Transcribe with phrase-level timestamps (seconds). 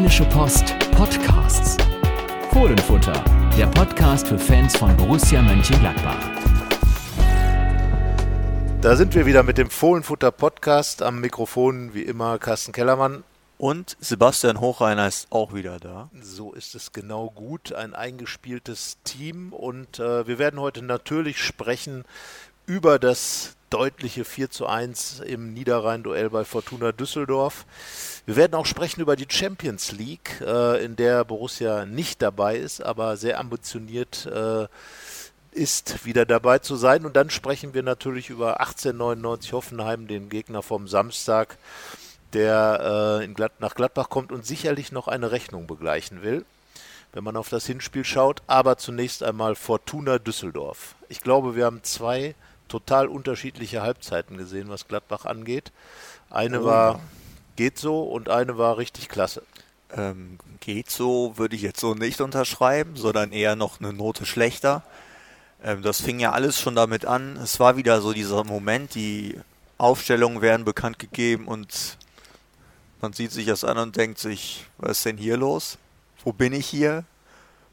[0.00, 1.76] Rheinische Post Podcasts.
[2.52, 3.22] Fohlenfutter,
[3.58, 6.16] der Podcast für Fans von Borussia Mönchengladbach.
[8.80, 11.02] Da sind wir wieder mit dem Fohlenfutter Podcast.
[11.02, 13.24] Am Mikrofon wie immer Carsten Kellermann.
[13.58, 16.08] Und Sebastian Hochreiner ist auch wieder da.
[16.22, 17.74] So ist es genau gut.
[17.74, 19.52] Ein eingespieltes Team.
[19.52, 22.06] Und äh, wir werden heute natürlich sprechen
[22.64, 27.64] über das deutliche 4 zu 1 im Niederrhein-Duell bei Fortuna Düsseldorf.
[28.26, 32.82] Wir werden auch sprechen über die Champions League, äh, in der Borussia nicht dabei ist,
[32.82, 34.66] aber sehr ambitioniert äh,
[35.52, 37.06] ist, wieder dabei zu sein.
[37.06, 41.56] Und dann sprechen wir natürlich über 1899 Hoffenheim, den Gegner vom Samstag,
[42.32, 46.44] der äh, Glad nach Gladbach kommt und sicherlich noch eine Rechnung begleichen will,
[47.12, 48.42] wenn man auf das Hinspiel schaut.
[48.48, 50.96] Aber zunächst einmal Fortuna Düsseldorf.
[51.08, 52.34] Ich glaube, wir haben zwei
[52.70, 55.72] total unterschiedliche Halbzeiten gesehen, was Gladbach angeht.
[56.30, 56.64] Eine oh.
[56.64, 57.00] war
[57.56, 59.42] geht so und eine war richtig klasse.
[59.94, 64.82] Ähm, geht so würde ich jetzt so nicht unterschreiben, sondern eher noch eine Note schlechter.
[65.62, 67.36] Ähm, das fing ja alles schon damit an.
[67.36, 69.38] Es war wieder so dieser Moment, die
[69.76, 71.98] Aufstellungen werden bekannt gegeben und
[73.00, 75.78] man sieht sich das an und denkt sich, was ist denn hier los?
[76.24, 77.04] Wo bin ich hier?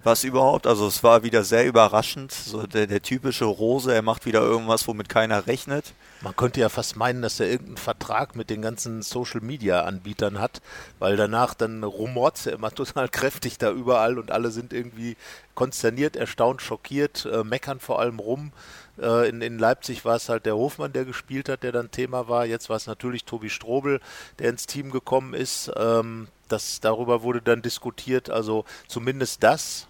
[0.03, 0.67] Was überhaupt?
[0.67, 2.31] Also es war wieder sehr überraschend.
[2.31, 5.93] So der, der typische Rose, er macht wieder irgendwas, womit keiner rechnet.
[6.21, 10.39] Man könnte ja fast meinen, dass er irgendeinen Vertrag mit den ganzen Social Media Anbietern
[10.39, 10.61] hat,
[10.99, 15.17] weil danach dann rumort er immer total kräftig da überall und alle sind irgendwie
[15.55, 18.51] konsterniert, erstaunt, schockiert, äh, meckern vor allem rum.
[18.99, 22.27] Äh, in, in Leipzig war es halt der Hofmann, der gespielt hat, der dann Thema
[22.27, 22.45] war.
[22.45, 23.99] Jetzt war es natürlich Tobi Strobel,
[24.39, 25.71] der ins Team gekommen ist.
[25.75, 28.29] Ähm, das, darüber wurde dann diskutiert.
[28.29, 29.87] Also zumindest das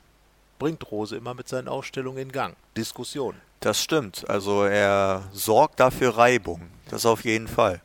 [0.60, 2.56] bringt Rose immer mit seinen Ausstellungen in Gang.
[2.76, 3.36] Diskussion.
[3.60, 4.30] Das stimmt.
[4.30, 6.62] Also er sorgt dafür Reibung.
[6.90, 7.82] Das auf jeden Fall.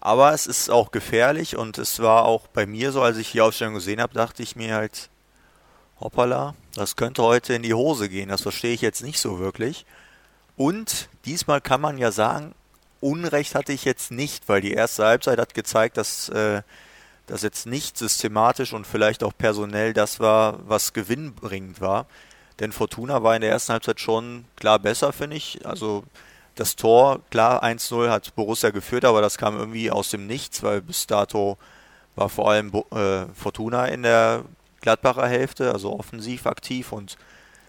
[0.00, 3.40] Aber es ist auch gefährlich und es war auch bei mir so, als ich die
[3.40, 5.10] Ausstellung gesehen habe, dachte ich mir halt,
[6.00, 8.28] hoppala, das könnte heute in die Hose gehen.
[8.28, 9.84] Das verstehe ich jetzt nicht so wirklich.
[10.56, 12.54] Und diesmal kann man ja sagen,
[13.00, 16.62] Unrecht hatte ich jetzt nicht, weil die erste Halbzeit hat gezeigt, dass äh,
[17.28, 22.06] das jetzt nicht systematisch und vielleicht auch personell das war, was gewinnbringend war.
[22.58, 25.64] Denn Fortuna war in der ersten Halbzeit schon klar besser, finde ich.
[25.64, 26.04] Also
[26.56, 30.82] das Tor, klar, 1-0 hat Borussia geführt, aber das kam irgendwie aus dem Nichts, weil
[30.82, 31.56] bis dato
[32.16, 34.44] war vor allem äh, Fortuna in der
[34.80, 37.16] Gladbacher Hälfte, also offensiv aktiv und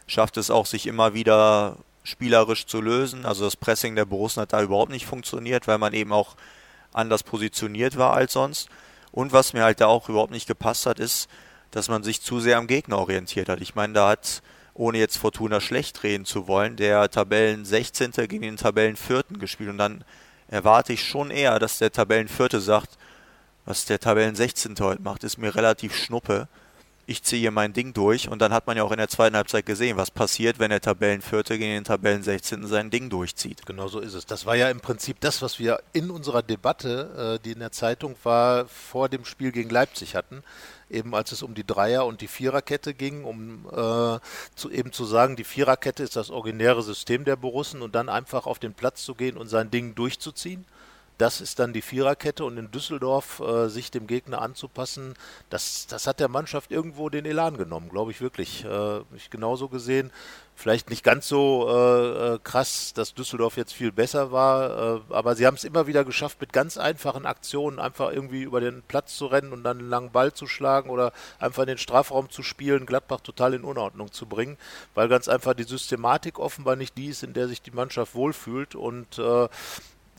[0.08, 3.26] schafft es auch, sich immer wieder spielerisch zu lösen.
[3.26, 6.36] Also das Pressing der Borussen hat da überhaupt nicht funktioniert, weil man eben auch
[6.94, 8.70] anders positioniert war als sonst.
[9.12, 11.30] Und was mir halt da auch überhaupt nicht gepasst hat, ist,
[11.72, 13.62] dass man sich zu sehr am Gegner orientiert hat.
[13.62, 14.42] Ich meine, da hat
[14.74, 18.12] ohne jetzt Fortuna schlecht reden zu wollen, der Tabellen 16.
[18.12, 19.24] gegen den Tabellen 4.
[19.40, 19.70] gespielt.
[19.70, 20.03] Und dann
[20.47, 22.62] erwarte ich schon eher, dass der Tabellen 4.
[22.62, 22.97] sagt,
[23.66, 24.75] was der Tabellen 16.
[24.80, 26.47] heute macht, ist mir relativ schnuppe.
[27.09, 29.36] Ich ziehe hier mein Ding durch und dann hat man ja auch in der zweiten
[29.36, 32.68] Halbzeit gesehen, was passiert, wenn der Tabellenvierte gegen den Tabellen 16.
[32.68, 33.66] sein Ding durchzieht.
[33.66, 34.28] Genau so ist es.
[34.28, 37.72] Das war ja im Prinzip das, was wir in unserer Debatte, äh, die in der
[37.72, 40.44] Zeitung war, vor dem Spiel gegen Leipzig hatten
[40.92, 44.20] eben als es um die Dreier- und die Viererkette ging, um äh,
[44.56, 48.47] zu, eben zu sagen, die Viererkette ist das originäre System der Borussen und dann einfach
[48.47, 50.66] auf den Platz zu gehen und sein Ding durchzuziehen.
[51.19, 55.16] Das ist dann die Viererkette und in Düsseldorf äh, sich dem Gegner anzupassen,
[55.50, 58.63] das, das hat der Mannschaft irgendwo den Elan genommen, glaube ich wirklich.
[58.63, 60.12] Äh, ich genauso gesehen.
[60.56, 65.35] Vielleicht nicht ganz so äh, äh krass, dass Düsseldorf jetzt viel besser war, äh, aber
[65.35, 69.18] sie haben es immer wieder geschafft, mit ganz einfachen Aktionen einfach irgendwie über den Platz
[69.18, 72.44] zu rennen und dann einen langen Ball zu schlagen oder einfach in den Strafraum zu
[72.44, 74.58] spielen, Gladbach total in Unordnung zu bringen,
[74.96, 78.75] weil ganz einfach die Systematik offenbar nicht die ist, in der sich die Mannschaft wohlfühlt
[78.75, 79.50] und äh,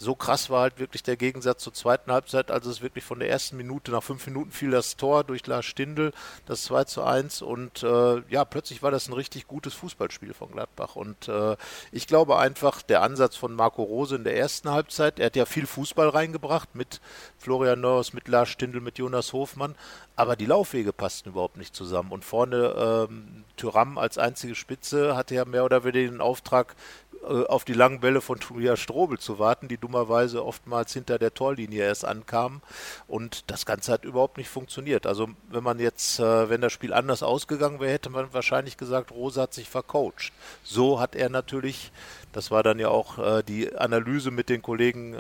[0.01, 3.29] so krass war halt wirklich der Gegensatz zur zweiten Halbzeit, als es wirklich von der
[3.29, 6.13] ersten Minute, nach fünf Minuten fiel das Tor durch Lars Stindl,
[6.47, 10.53] das 2 zu 1 und äh, ja, plötzlich war das ein richtig gutes Fußballspiel von
[10.53, 10.97] Gladbach.
[10.97, 11.57] Und äh,
[11.93, 15.45] ich glaube einfach, der Ansatz von Marco Rose in der ersten Halbzeit, er hat ja
[15.45, 17.01] viel Fußball reingebracht mit
[17.39, 19.75] Florian Neuhaus, mit Lars Stindl, mit Jonas Hofmann,
[20.17, 22.11] aber die Laufwege passten überhaupt nicht zusammen.
[22.13, 26.75] Und vorne ähm, Tyram als einzige Spitze hatte ja mehr oder weniger den Auftrag,
[27.23, 31.85] auf die langen Bälle von Tobias Strobel zu warten, die dummerweise oftmals hinter der Torlinie
[31.85, 32.63] erst ankamen.
[33.09, 35.07] Und das Ganze hat überhaupt nicht funktioniert.
[35.07, 39.13] Also wenn man jetzt, äh, wenn das Spiel anders ausgegangen wäre, hätte man wahrscheinlich gesagt,
[39.13, 40.33] Rosa hat sich vercoacht.
[40.65, 41.93] So hat er natürlich,
[42.33, 45.15] das war dann ja auch äh, die Analyse mit den Kollegen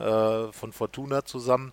[0.53, 1.73] von Fortuna zusammen,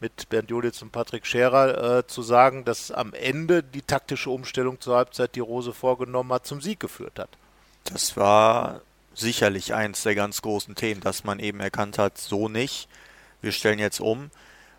[0.00, 4.96] mit Bernd Jolitz und Patrick Scherer zu sagen, dass am Ende die taktische Umstellung zur
[4.96, 7.30] Halbzeit, die Rose vorgenommen hat, zum Sieg geführt hat.
[7.84, 8.82] Das war
[9.14, 12.88] sicherlich eins der ganz großen Themen, dass man eben erkannt hat, so nicht.
[13.40, 14.30] Wir stellen jetzt um.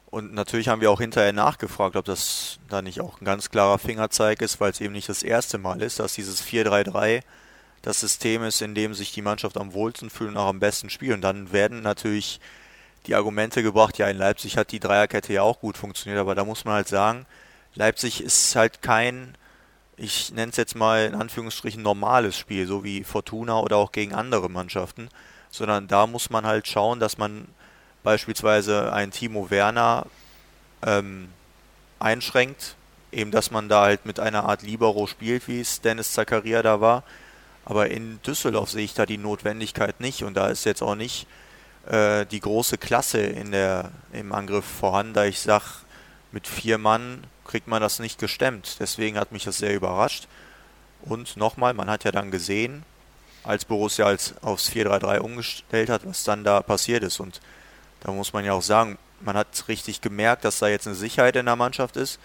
[0.08, 3.80] Und natürlich haben wir auch hinterher nachgefragt, ob das da nicht auch ein ganz klarer
[3.80, 7.22] Fingerzeig ist, weil es eben nicht das erste Mal ist, dass dieses 4-3-3
[7.82, 10.90] das System ist, in dem sich die Mannschaft am wohlsten fühlt und auch am besten
[10.90, 11.14] spielt.
[11.14, 12.40] Und dann werden natürlich
[13.06, 16.44] die Argumente gebracht, ja, in Leipzig hat die Dreierkette ja auch gut funktioniert, aber da
[16.44, 17.26] muss man halt sagen,
[17.76, 19.38] Leipzig ist halt kein,
[19.98, 24.14] ich nenne es jetzt mal in Anführungsstrichen normales Spiel, so wie Fortuna oder auch gegen
[24.14, 25.10] andere Mannschaften,
[25.50, 27.48] sondern da muss man halt schauen, dass man
[28.04, 30.06] beispielsweise einen Timo Werner
[30.86, 31.30] ähm,
[32.00, 32.76] einschränkt,
[33.12, 36.82] eben dass man da halt mit einer Art Libero spielt, wie es Dennis Zakaria da
[36.82, 37.04] war,
[37.64, 41.26] aber in Düsseldorf sehe ich da die Notwendigkeit nicht und da ist jetzt auch nicht
[41.88, 45.66] äh, die große Klasse in der, im Angriff vorhanden, da ich sage,
[46.32, 48.78] mit vier Mann kriegt man das nicht gestemmt.
[48.80, 50.28] Deswegen hat mich das sehr überrascht.
[51.04, 52.84] Und nochmal, man hat ja dann gesehen,
[53.44, 57.20] als Borussia als aufs 4-3-3 umgestellt hat, was dann da passiert ist.
[57.20, 57.42] Und
[58.02, 61.36] da muss man ja auch sagen, man hat richtig gemerkt, dass da jetzt eine Sicherheit
[61.36, 62.20] in der Mannschaft ist.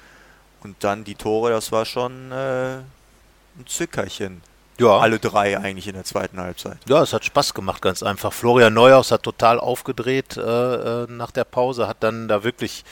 [0.63, 4.43] Und dann die Tore, das war schon äh, ein Zückerchen.
[4.79, 4.99] Ja.
[4.99, 6.79] Alle drei eigentlich in der zweiten Halbzeit.
[6.89, 8.33] Ja, es hat Spaß gemacht, ganz einfach.
[8.33, 12.85] Florian Neuhaus hat total aufgedreht äh, äh, nach der Pause, hat dann da wirklich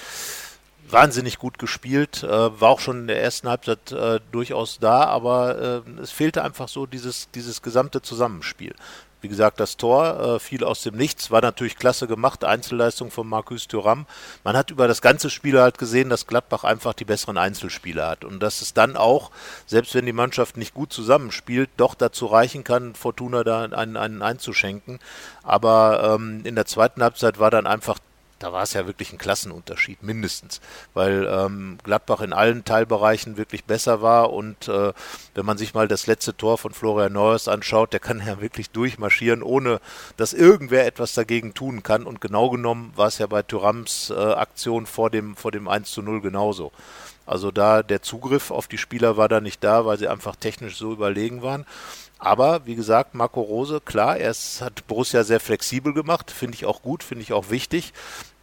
[0.93, 5.85] wahnsinnig gut gespielt, äh, war auch schon in der ersten Halbzeit äh, durchaus da, aber
[5.87, 8.75] äh, es fehlte einfach so dieses, dieses gesamte Zusammenspiel.
[9.21, 13.27] Wie gesagt, das Tor äh, fiel aus dem Nichts, war natürlich klasse gemacht, Einzelleistung von
[13.27, 14.07] Marcus Thuram.
[14.45, 18.25] Man hat über das ganze Spiel halt gesehen, dass Gladbach einfach die besseren Einzelspieler hat
[18.25, 19.33] und dass es dann auch,
[19.67, 24.23] selbst wenn die Mannschaft nicht gut zusammenspielt, doch dazu reichen kann, Fortuna da einen, einen
[24.23, 25.01] einzuschenken.
[25.43, 27.99] Aber ähm, in der zweiten Halbzeit war dann einfach
[28.39, 30.61] da war es ja wirklich ein Klassenunterschied, mindestens,
[30.95, 34.93] weil ähm, Gladbach in allen Teilbereichen wirklich besser war und äh,
[35.35, 38.71] wenn man sich mal das letzte Tor von Florian Neuers anschaut, der kann ja wirklich
[38.71, 39.81] durchmarschieren, ohne
[40.17, 44.15] dass irgendwer etwas dagegen tun kann und genau genommen war es ja bei Thürams äh,
[44.15, 46.73] Aktion vor dem, vor dem 1 zu 0 genauso.
[47.29, 50.79] Also da der Zugriff auf die Spieler war da nicht da, weil sie einfach technisch
[50.79, 51.67] so überlegen waren.
[52.19, 56.67] Aber wie gesagt, Marco Rose, klar, er ist, hat Borussia sehr flexibel gemacht, finde ich
[56.67, 57.93] auch gut, finde ich auch wichtig.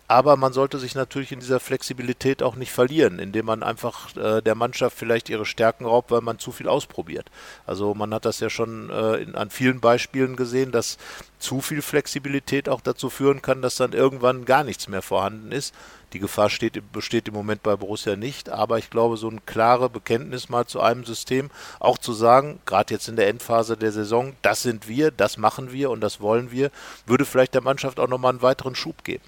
[0.07, 4.41] Aber man sollte sich natürlich in dieser Flexibilität auch nicht verlieren, indem man einfach äh,
[4.41, 7.31] der Mannschaft vielleicht ihre Stärken raubt, weil man zu viel ausprobiert.
[7.65, 10.99] Also man hat das ja schon äh, in, an vielen Beispielen gesehen, dass
[11.39, 15.73] zu viel Flexibilität auch dazu führen kann, dass dann irgendwann gar nichts mehr vorhanden ist.
[16.13, 19.89] Die Gefahr steht, besteht im Moment bei Borussia nicht, aber ich glaube, so ein klare
[19.89, 21.49] Bekenntnis mal zu einem System,
[21.79, 25.71] auch zu sagen, gerade jetzt in der Endphase der Saison, das sind wir, das machen
[25.71, 26.69] wir und das wollen wir,
[27.07, 29.23] würde vielleicht der Mannschaft auch nochmal einen weiteren Schub geben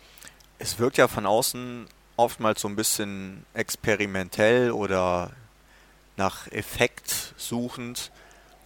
[0.59, 5.31] es wirkt ja von außen oftmals so ein bisschen experimentell oder
[6.15, 8.11] nach Effekt suchend,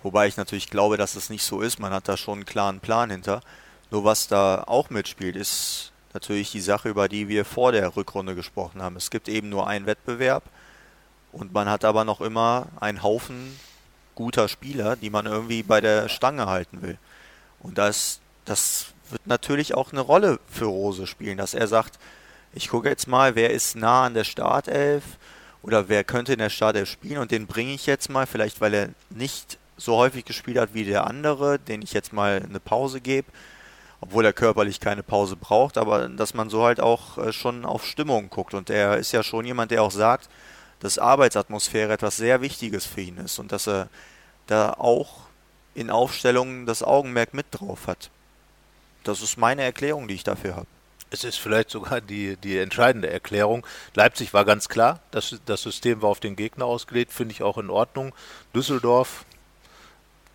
[0.04, 1.80] wobei ich natürlich glaube, dass es nicht so ist.
[1.80, 3.42] Man hat da schon einen klaren Plan hinter.
[3.92, 8.36] Nur was da auch mitspielt, ist natürlich die Sache, über die wir vor der Rückrunde
[8.36, 8.96] gesprochen haben.
[8.96, 10.44] Es gibt eben nur einen Wettbewerb
[11.34, 13.60] und man hat aber noch immer einen Haufen
[14.16, 16.98] guter Spieler, die man irgendwie bei der Stange halten will.
[17.60, 22.00] Und das, das wird natürlich auch eine Rolle für Rose spielen, dass er sagt,
[22.54, 25.04] ich gucke jetzt mal, wer ist nah an der Startelf
[25.63, 28.74] oder wer könnte in der Startelf spielen und den bringe ich jetzt mal, vielleicht weil
[28.74, 33.02] er nicht so häufig gespielt hat wie der andere, den ich jetzt mal eine Pause
[33.02, 33.28] gebe,
[34.00, 37.86] obwohl er körperlich keine Pause braucht, aber dass man so halt auch äh, schon auf
[37.86, 40.30] Stimmung guckt und er ist ja schon jemand, der auch sagt,
[40.80, 43.88] dass Arbeitsatmosphäre etwas sehr Wichtiges für ihn ist und dass er
[44.48, 45.22] da auch
[45.75, 48.10] in Aufstellungen das Augenmerk mit drauf hat.
[49.03, 50.67] Das ist meine Erklärung, die ich dafür habe.
[51.10, 53.65] Es ist vielleicht sogar die, die entscheidende Erklärung.
[53.96, 57.58] Leipzig war ganz klar, das, das System war auf den Gegner ausgelegt, finde ich auch
[57.58, 58.13] in Ordnung.
[58.55, 59.25] Düsseldorf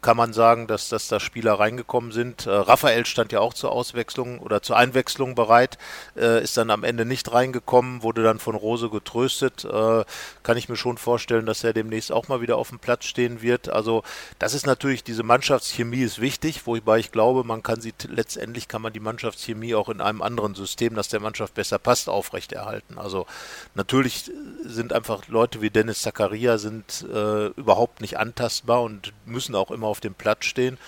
[0.02, 2.46] kann man sagen, dass, dass da Spieler reingekommen sind.
[2.46, 5.78] Äh, Raphael stand ja auch zur Auswechslung oder zur Einwechslung bereit,
[6.16, 9.64] äh, ist dann am Ende nicht reingekommen, wurde dann von Rose getröstet.
[9.64, 10.04] Äh,
[10.42, 13.42] kann ich mir schon vorstellen, dass er demnächst auch mal wieder auf dem Platz stehen
[13.42, 13.68] wird.
[13.68, 14.02] Also
[14.38, 18.82] das ist natürlich, diese Mannschaftschemie ist wichtig, wobei ich glaube, man kann sie letztendlich kann
[18.82, 22.98] man die Mannschaftschemie auch in einem anderen System, das der Mannschaft besser passt, aufrechterhalten.
[22.98, 23.26] Also
[23.74, 24.30] natürlich
[24.64, 29.86] sind einfach Leute wie Dennis Zakaria sind äh, überhaupt nicht antastbar und müssen auch immer
[29.86, 30.78] auf auf dem Platz stehen.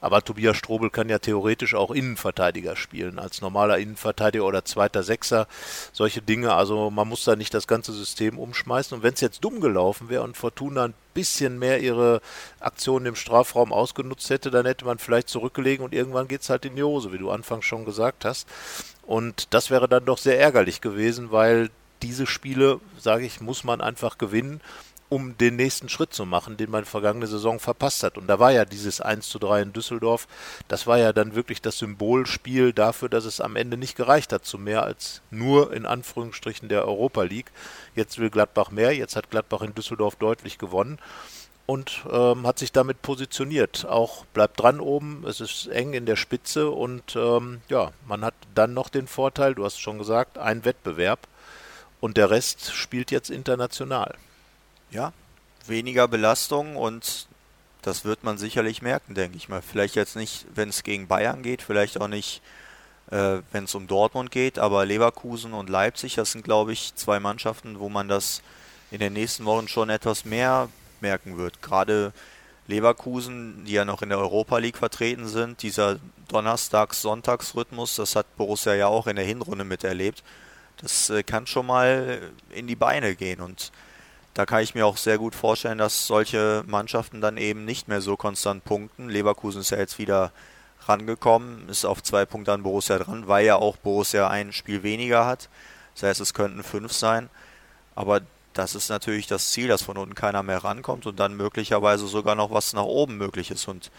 [0.00, 5.46] Aber Tobias Strobel kann ja theoretisch auch Innenverteidiger spielen, als normaler Innenverteidiger oder zweiter Sechser.
[5.92, 6.54] Solche Dinge.
[6.54, 8.96] Also man muss da nicht das ganze System umschmeißen.
[8.96, 12.20] Und wenn es jetzt dumm gelaufen wäre und Fortuna ein bisschen mehr ihre
[12.58, 16.64] Aktionen im Strafraum ausgenutzt hätte, dann hätte man vielleicht zurückgelegen und irgendwann geht es halt
[16.64, 18.48] in die Hose, wie du anfangs schon gesagt hast.
[19.06, 21.70] Und das wäre dann doch sehr ärgerlich gewesen, weil
[22.02, 24.60] diese Spiele, sage ich, muss man einfach gewinnen,
[25.12, 28.16] um den nächsten Schritt zu machen, den man vergangene Saison verpasst hat.
[28.16, 30.26] Und da war ja dieses 1 zu 3 in Düsseldorf,
[30.68, 34.46] das war ja dann wirklich das Symbolspiel dafür, dass es am Ende nicht gereicht hat
[34.46, 37.52] zu mehr als nur in Anführungsstrichen der Europa League.
[37.94, 40.98] Jetzt will Gladbach mehr, jetzt hat Gladbach in Düsseldorf deutlich gewonnen
[41.66, 43.84] und ähm, hat sich damit positioniert.
[43.84, 48.34] Auch bleibt dran oben, es ist eng in der Spitze und ähm, ja, man hat
[48.54, 51.28] dann noch den Vorteil, du hast schon gesagt, ein Wettbewerb
[52.00, 54.16] und der Rest spielt jetzt international.
[54.92, 55.14] Ja,
[55.66, 57.26] weniger Belastung und
[57.80, 59.62] das wird man sicherlich merken, denke ich mal.
[59.62, 62.42] Vielleicht jetzt nicht, wenn es gegen Bayern geht, vielleicht auch nicht,
[63.10, 67.20] äh, wenn es um Dortmund geht, aber Leverkusen und Leipzig, das sind, glaube ich, zwei
[67.20, 68.42] Mannschaften, wo man das
[68.90, 70.68] in den nächsten Wochen schon etwas mehr
[71.00, 71.62] merken wird.
[71.62, 72.12] Gerade
[72.66, 78.74] Leverkusen, die ja noch in der Europa League vertreten sind, dieser Donnerstags-Sonntags-Rhythmus, das hat Borussia
[78.74, 80.22] ja auch in der Hinrunde miterlebt.
[80.82, 83.72] Das äh, kann schon mal in die Beine gehen und
[84.34, 88.00] da kann ich mir auch sehr gut vorstellen, dass solche Mannschaften dann eben nicht mehr
[88.00, 89.08] so konstant punkten.
[89.08, 90.32] Leverkusen ist ja jetzt wieder
[90.88, 95.26] rangekommen, ist auf zwei Punkte an Borussia dran, weil ja auch Borussia ein Spiel weniger
[95.26, 95.48] hat.
[95.94, 97.28] Das heißt, es könnten fünf sein.
[97.94, 98.22] Aber
[98.54, 102.34] das ist natürlich das Ziel, dass von unten keiner mehr rankommt und dann möglicherweise sogar
[102.34, 103.68] noch was nach oben möglich ist.
[103.68, 103.90] Und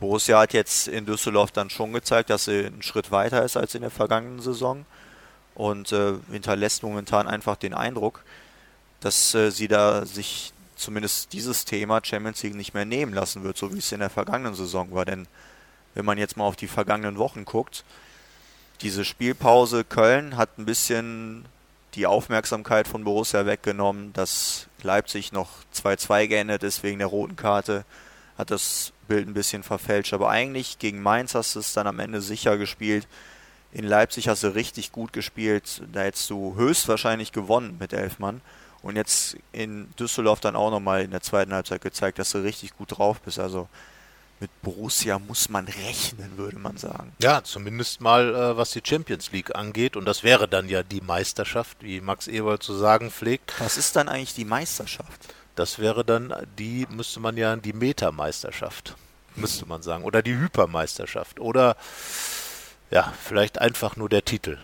[0.00, 3.74] Borussia hat jetzt in Düsseldorf dann schon gezeigt, dass sie einen Schritt weiter ist als
[3.74, 4.84] in der vergangenen Saison
[5.54, 8.22] und äh, hinterlässt momentan einfach den Eindruck,
[9.00, 13.56] dass äh, sie da sich zumindest dieses Thema Champions League nicht mehr nehmen lassen wird,
[13.56, 15.04] so wie es in der vergangenen Saison war.
[15.04, 15.26] Denn
[15.94, 17.84] wenn man jetzt mal auf die vergangenen Wochen guckt,
[18.82, 21.46] diese Spielpause Köln hat ein bisschen
[21.94, 27.84] die Aufmerksamkeit von Borussia weggenommen, dass Leipzig noch 2-2 geendet ist wegen der roten Karte,
[28.36, 30.12] hat das Bild ein bisschen verfälscht.
[30.12, 33.08] Aber eigentlich gegen Mainz hast du es dann am Ende sicher gespielt.
[33.72, 35.82] In Leipzig hast du richtig gut gespielt.
[35.92, 38.42] Da hättest du höchstwahrscheinlich gewonnen mit elf Mann.
[38.86, 42.76] Und jetzt in Düsseldorf dann auch nochmal in der zweiten Halbzeit gezeigt, dass du richtig
[42.76, 43.40] gut drauf bist.
[43.40, 43.68] Also
[44.38, 47.12] mit Borussia muss man rechnen, würde man sagen.
[47.20, 49.96] Ja, zumindest mal äh, was die Champions League angeht.
[49.96, 53.54] Und das wäre dann ja die Meisterschaft, wie Max Eberl zu sagen pflegt.
[53.58, 55.34] Was ist dann eigentlich die Meisterschaft?
[55.56, 58.94] Das wäre dann die, müsste man ja die Metameisterschaft,
[59.34, 60.04] müsste man sagen.
[60.04, 61.40] Oder die Hypermeisterschaft.
[61.40, 61.76] Oder
[62.92, 64.58] ja, vielleicht einfach nur der Titel.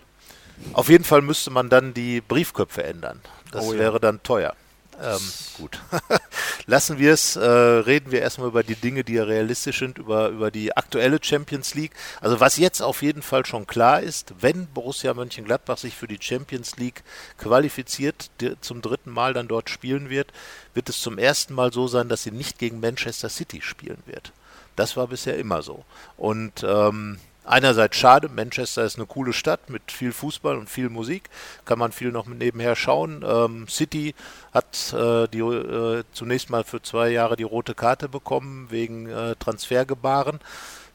[0.73, 3.21] Auf jeden Fall müsste man dann die Briefköpfe ändern.
[3.51, 3.79] Das oh, ja.
[3.79, 4.55] wäre dann teuer.
[5.01, 5.19] Ähm,
[5.57, 5.79] gut.
[6.65, 10.29] Lassen wir es, äh, reden wir erstmal über die Dinge, die ja realistisch sind, über,
[10.29, 11.93] über die aktuelle Champions League.
[12.21, 16.19] Also was jetzt auf jeden Fall schon klar ist, wenn Borussia Mönchengladbach sich für die
[16.21, 17.03] Champions League
[17.37, 20.31] qualifiziert, die, zum dritten Mal dann dort spielen wird,
[20.73, 24.31] wird es zum ersten Mal so sein, dass sie nicht gegen Manchester City spielen wird.
[24.75, 25.85] Das war bisher immer so.
[26.17, 31.29] Und ähm, einerseits schade, Manchester ist eine coole Stadt mit viel Fußball und viel Musik,
[31.65, 33.23] kann man viel noch nebenher schauen.
[33.27, 34.15] Ähm, City
[34.53, 39.35] hat äh, die, äh, zunächst mal für zwei Jahre die rote Karte bekommen wegen äh,
[39.35, 40.39] Transfergebaren.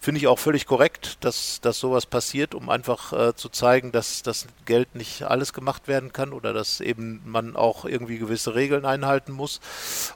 [0.01, 4.23] Finde ich auch völlig korrekt, dass, dass sowas passiert, um einfach äh, zu zeigen, dass
[4.23, 8.85] das Geld nicht alles gemacht werden kann oder dass eben man auch irgendwie gewisse Regeln
[8.85, 9.61] einhalten muss.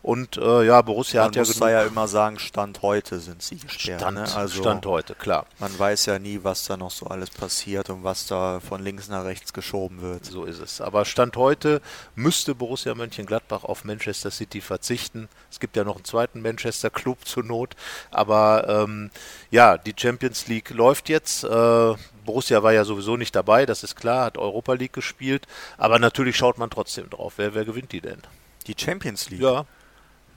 [0.01, 3.43] Und äh, ja, Borussia man hat ja muss da ja immer sagen, Stand heute sind
[3.43, 4.01] sie gesperrt.
[4.01, 4.35] Stand, ne?
[4.37, 5.47] also Stand heute, klar.
[5.59, 9.09] Man weiß ja nie, was da noch so alles passiert und was da von links
[9.09, 10.25] nach rechts geschoben wird.
[10.25, 10.81] So ist es.
[10.81, 11.83] Aber Stand heute
[12.15, 15.29] müsste Borussia Mönchengladbach auf Manchester City verzichten.
[15.51, 17.75] Es gibt ja noch einen zweiten Manchester Club zur Not,
[18.11, 19.11] aber ähm,
[19.51, 21.45] ja, die Champions League läuft jetzt.
[21.45, 25.47] Äh, Borussia war ja sowieso nicht dabei, das ist klar, hat Europa League gespielt.
[25.77, 27.35] Aber natürlich schaut man trotzdem drauf.
[27.37, 28.23] Wer, wer gewinnt die denn?
[28.67, 29.43] Die Champions League?
[29.43, 29.67] Ja.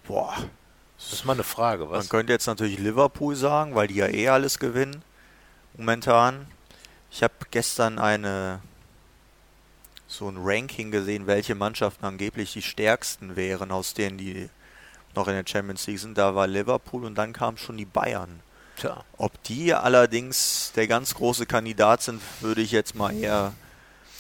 [0.08, 0.36] Boah.
[0.98, 1.98] Das ist mal eine Frage, was?
[1.98, 5.04] Man könnte jetzt natürlich Liverpool sagen, weil die ja eh alles gewinnen.
[5.78, 6.48] Momentan.
[7.12, 8.62] Ich habe gestern eine
[10.08, 14.50] so ein Ranking gesehen, welche Mannschaften angeblich die stärksten wären, aus denen die
[15.16, 16.18] noch in der Champions League sind.
[16.18, 18.40] Da war Liverpool und dann kamen schon die Bayern.
[18.78, 19.04] Tja.
[19.18, 23.54] Ob die allerdings der ganz große Kandidat sind, würde ich jetzt mal eher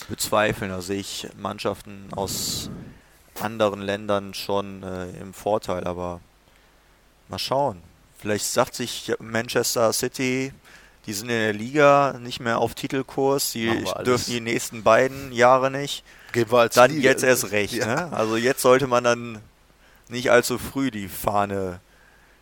[0.08, 0.72] bezweifeln.
[0.72, 2.70] Da sehe ich Mannschaften aus
[3.42, 6.22] anderen Ländern schon äh, im Vorteil, aber
[7.28, 7.82] mal schauen.
[8.18, 10.54] Vielleicht sagt sich Manchester City,
[11.06, 15.70] die sind in der Liga nicht mehr auf Titelkurs, die dürfen die nächsten beiden Jahre
[15.70, 16.04] nicht.
[16.78, 17.10] dann Liga.
[17.10, 17.74] jetzt erst recht.
[17.74, 17.86] Ja.
[17.86, 18.14] Ne?
[18.14, 19.40] Also jetzt sollte man dann
[20.10, 21.80] nicht allzu früh die Fahne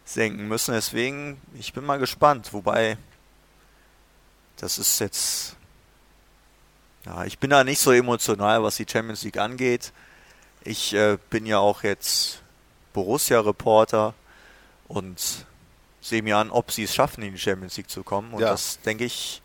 [0.05, 0.73] senken müssen.
[0.73, 2.53] Deswegen, ich bin mal gespannt.
[2.53, 2.97] Wobei,
[4.57, 5.55] das ist jetzt.
[7.05, 9.91] Ja, ich bin da nicht so emotional, was die Champions League angeht.
[10.63, 12.41] Ich äh, bin ja auch jetzt
[12.93, 14.13] Borussia-Reporter
[14.87, 15.45] und
[15.99, 18.33] sehe mir an, ob sie es schaffen, in die Champions League zu kommen.
[18.33, 18.49] Und ja.
[18.49, 19.41] das denke ich,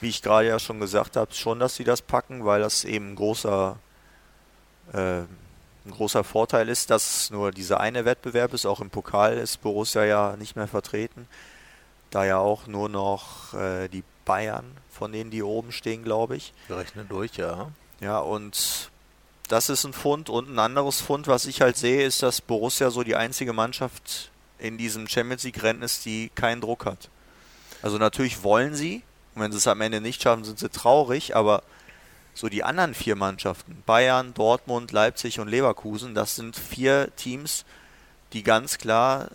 [0.00, 3.12] wie ich gerade ja schon gesagt habe, schon, dass sie das packen, weil das eben
[3.12, 3.78] ein großer
[4.92, 5.22] äh,
[5.84, 8.66] ein großer Vorteil ist, dass nur dieser eine Wettbewerb ist.
[8.66, 11.26] Auch im Pokal ist Borussia ja nicht mehr vertreten.
[12.10, 16.52] Da ja auch nur noch äh, die Bayern, von denen die oben stehen, glaube ich.
[16.68, 17.70] Wir rechnen durch, ja.
[18.00, 18.90] Ja, und
[19.48, 20.28] das ist ein Fund.
[20.28, 24.30] Und ein anderes Fund, was ich halt sehe, ist, dass Borussia so die einzige Mannschaft
[24.58, 27.08] in diesem Champions League-Rennen ist, die keinen Druck hat.
[27.82, 29.02] Also natürlich wollen sie,
[29.34, 31.62] und wenn sie es am Ende nicht schaffen, sind sie traurig, aber
[32.34, 37.64] so die anderen vier Mannschaften, Bayern, Dortmund, Leipzig und Leverkusen, das sind vier Teams,
[38.32, 39.28] die ganz klar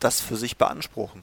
[0.00, 1.22] das für sich beanspruchen.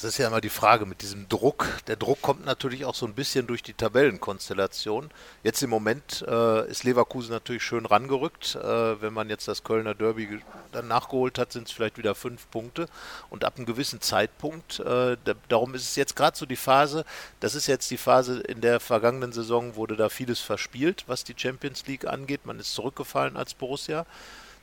[0.00, 1.66] Das ist ja immer die Frage mit diesem Druck.
[1.88, 5.10] Der Druck kommt natürlich auch so ein bisschen durch die Tabellenkonstellation.
[5.42, 8.54] Jetzt im Moment äh, ist Leverkusen natürlich schön rangerückt.
[8.54, 10.38] Äh, wenn man jetzt das Kölner Derby
[10.70, 12.86] dann nachgeholt hat, sind es vielleicht wieder fünf Punkte.
[13.28, 17.04] Und ab einem gewissen Zeitpunkt, äh, da, darum ist es jetzt gerade so die Phase,
[17.40, 21.34] das ist jetzt die Phase in der vergangenen Saison, wurde da vieles verspielt, was die
[21.36, 22.46] Champions League angeht.
[22.46, 24.06] Man ist zurückgefallen als Borussia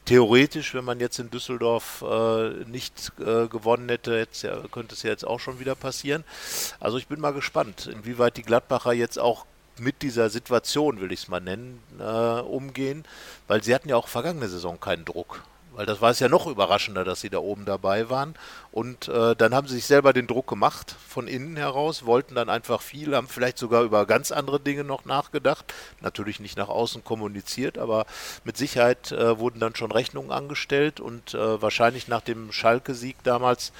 [0.05, 5.09] theoretisch, wenn man jetzt in Düsseldorf äh, nicht äh, gewonnen hätte, ja, könnte es ja
[5.09, 6.23] jetzt auch schon wieder passieren.
[6.79, 9.45] Also ich bin mal gespannt, inwieweit die Gladbacher jetzt auch
[9.77, 13.03] mit dieser Situation, will ich es mal nennen, äh, umgehen,
[13.47, 15.43] weil sie hatten ja auch vergangene Saison keinen Druck.
[15.73, 18.35] Weil das war es ja noch überraschender, dass sie da oben dabei waren.
[18.75, 22.49] Und äh, dann haben sie sich selber den Druck gemacht von innen heraus, wollten dann
[22.49, 25.73] einfach viel, haben vielleicht sogar über ganz andere Dinge noch nachgedacht.
[26.01, 28.05] Natürlich nicht nach außen kommuniziert, aber
[28.43, 33.71] mit Sicherheit äh, wurden dann schon Rechnungen angestellt und äh, wahrscheinlich nach dem Schalke-Sieg damals,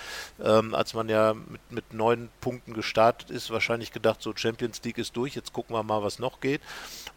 [0.43, 4.97] ähm, als man ja mit, mit neun Punkten gestartet ist, wahrscheinlich gedacht, so Champions League
[4.97, 6.61] ist durch, jetzt gucken wir mal, was noch geht.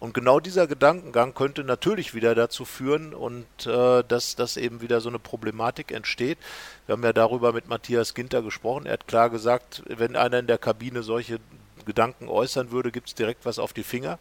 [0.01, 4.81] Und genau dieser Gedankengang könnte natürlich wieder dazu führen und äh, dass das eben eben
[4.83, 6.39] wieder so eine Problematik entsteht.
[6.87, 8.87] Wir haben ja darüber mit Matthias Ginter gesprochen.
[8.87, 11.39] Er hat klar gesagt, wenn einer in der Kabine solche
[11.85, 14.19] Gedanken äußern würde, gibt es direkt was auf die Finger.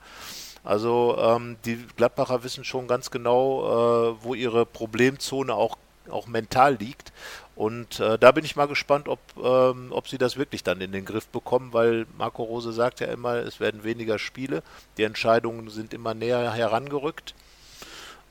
[0.63, 3.63] Also ähm, die Gladbacher wissen schon ganz genau,
[4.12, 5.77] äh, wo ihre Problemzone auch,
[6.10, 7.13] auch mental liegt.
[7.56, 10.92] Und äh, da bin ich mal gespannt, ob, ähm, ob sie das wirklich dann in
[10.92, 14.62] den Griff bekommen, weil Marco Rose sagt ja immer, es werden weniger Spiele,
[14.98, 17.34] die Entscheidungen sind immer näher herangerückt.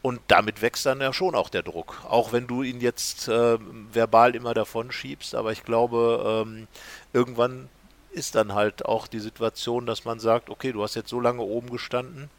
[0.03, 2.05] Und damit wächst dann ja schon auch der Druck.
[2.09, 3.59] Auch wenn du ihn jetzt äh,
[3.93, 6.69] verbal immer davon schiebst, aber ich glaube, ähm,
[7.13, 7.69] irgendwann
[8.13, 11.43] ist dann halt auch die Situation, dass man sagt, okay, du hast jetzt so lange
[11.43, 12.31] oben gestanden,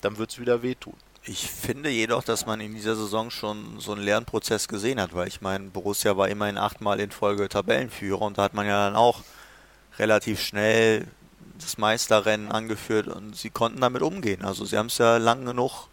[0.00, 0.94] dann wird es wieder wehtun.
[1.24, 5.28] Ich finde jedoch, dass man in dieser Saison schon so einen Lernprozess gesehen hat, weil
[5.28, 8.96] ich meine, Borussia war immerhin achtmal in Folge Tabellenführer und da hat man ja dann
[8.96, 9.22] auch
[9.98, 11.06] relativ schnell
[11.60, 14.44] das Meisterrennen angeführt und sie konnten damit umgehen.
[14.44, 15.88] Also sie haben es ja lang genug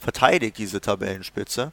[0.00, 1.70] verteidigt, diese Tabellenspitze.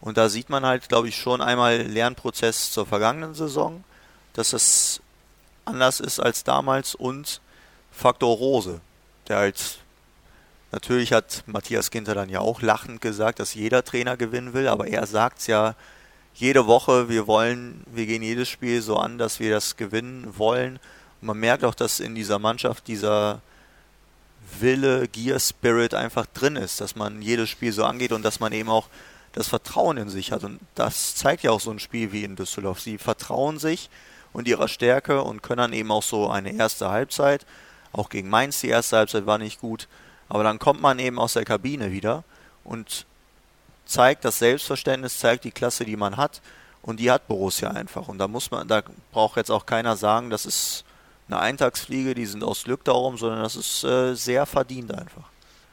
[0.00, 3.84] Und da sieht man halt, glaube ich, schon einmal Lernprozess zur vergangenen Saison,
[4.32, 5.00] dass es
[5.64, 7.40] anders ist als damals und
[7.90, 8.80] Faktor Rose,
[9.28, 9.78] der halt
[10.70, 14.86] natürlich hat Matthias Ginter dann ja auch lachend gesagt, dass jeder Trainer gewinnen will, aber
[14.86, 15.74] er sagt es ja
[16.34, 20.78] jede Woche, wir wollen, wir gehen jedes Spiel so an, dass wir das gewinnen wollen.
[21.20, 23.40] Und man merkt auch, dass in dieser Mannschaft dieser
[24.60, 28.52] Wille, Gear Spirit einfach drin ist, dass man jedes Spiel so angeht und dass man
[28.52, 28.88] eben auch
[29.32, 30.44] das Vertrauen in sich hat.
[30.44, 32.80] Und das zeigt ja auch so ein Spiel wie in Düsseldorf.
[32.80, 33.90] Sie vertrauen sich
[34.32, 37.46] und ihrer Stärke und können dann eben auch so eine erste Halbzeit,
[37.92, 39.88] auch gegen Mainz die erste Halbzeit war nicht gut,
[40.28, 42.24] aber dann kommt man eben aus der Kabine wieder
[42.64, 43.06] und
[43.86, 46.42] zeigt das Selbstverständnis, zeigt die Klasse, die man hat
[46.82, 48.08] und die hat Borussia einfach.
[48.08, 48.82] Und da muss man, da
[49.12, 50.84] braucht jetzt auch keiner sagen, das ist
[51.28, 55.24] eine Eintagsfliege, die sind aus Glück darum, sondern das ist äh, sehr verdient einfach.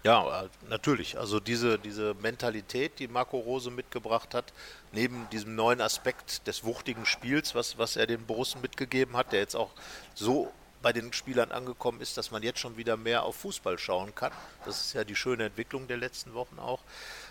[0.03, 1.17] Ja, natürlich.
[1.17, 4.51] Also diese, diese Mentalität, die Marco Rose mitgebracht hat,
[4.91, 9.39] neben diesem neuen Aspekt des wuchtigen Spiels, was, was er den Borussen mitgegeben hat, der
[9.39, 9.71] jetzt auch
[10.13, 10.51] so
[10.83, 14.31] bei den Spielern angekommen ist, dass man jetzt schon wieder mehr auf Fußball schauen kann.
[14.65, 16.81] Das ist ja die schöne Entwicklung der letzten Wochen auch.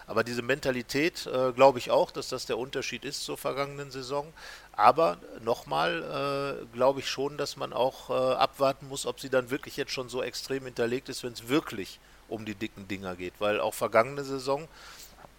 [0.08, 4.32] Aber diese Mentalität äh, glaube ich auch, dass das der Unterschied ist zur vergangenen Saison.
[4.72, 9.50] Aber nochmal äh, glaube ich schon, dass man auch äh, abwarten muss, ob sie dann
[9.50, 13.34] wirklich jetzt schon so extrem hinterlegt ist, wenn es wirklich um die dicken Dinger geht.
[13.38, 14.66] Weil auch vergangene Saison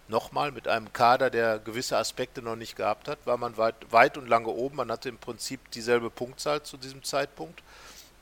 [0.08, 4.16] nochmal mit einem Kader, der gewisse Aspekte noch nicht gehabt hat, war man weit, weit
[4.16, 4.76] und lange oben.
[4.76, 7.62] Man hatte im Prinzip dieselbe Punktzahl zu diesem Zeitpunkt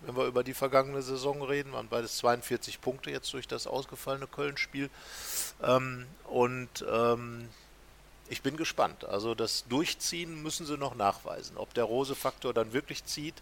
[0.05, 4.27] wenn wir über die vergangene Saison reden, waren beides 42 Punkte jetzt durch das ausgefallene
[4.27, 4.91] Köln-Spiel.
[5.63, 7.49] Ähm, und ähm,
[8.33, 9.05] ich bin gespannt.
[9.05, 11.59] Also das Durchziehen müssen sie noch nachweisen.
[11.59, 13.35] Ob der Rose-Faktor dann wirklich zieht,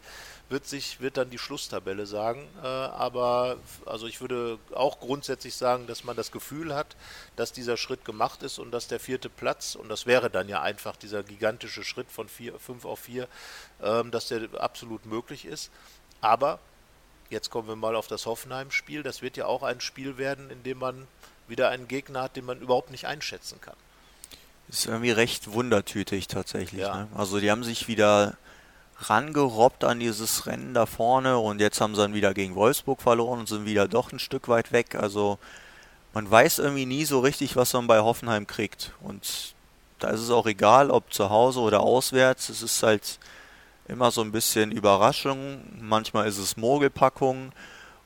[0.48, 2.48] wird sich, wird dann die Schlusstabelle sagen.
[2.60, 6.96] Äh, aber also ich würde auch grundsätzlich sagen, dass man das Gefühl hat,
[7.36, 10.60] dass dieser Schritt gemacht ist und dass der vierte Platz, und das wäre dann ja
[10.60, 13.28] einfach dieser gigantische Schritt von 5 auf 4,
[13.82, 15.70] ähm, dass der absolut möglich ist.
[16.20, 16.58] Aber
[17.30, 19.02] jetzt kommen wir mal auf das Hoffenheim-Spiel.
[19.02, 21.06] Das wird ja auch ein Spiel werden, in dem man
[21.48, 23.76] wieder einen Gegner hat, den man überhaupt nicht einschätzen kann.
[24.68, 26.82] Ist irgendwie recht wundertütig tatsächlich.
[26.82, 26.96] Ja.
[26.96, 27.08] Ne?
[27.14, 28.36] Also die haben sich wieder
[28.98, 33.40] rangerobbt an dieses Rennen da vorne und jetzt haben sie dann wieder gegen Wolfsburg verloren
[33.40, 34.94] und sind wieder doch ein Stück weit weg.
[34.94, 35.38] Also
[36.12, 38.92] man weiß irgendwie nie so richtig, was man bei Hoffenheim kriegt.
[39.00, 39.54] Und
[39.98, 42.48] da ist es auch egal, ob zu Hause oder auswärts.
[42.48, 43.18] Es ist halt
[43.90, 45.60] immer so ein bisschen Überraschung.
[45.80, 47.52] Manchmal ist es Mogelpackung.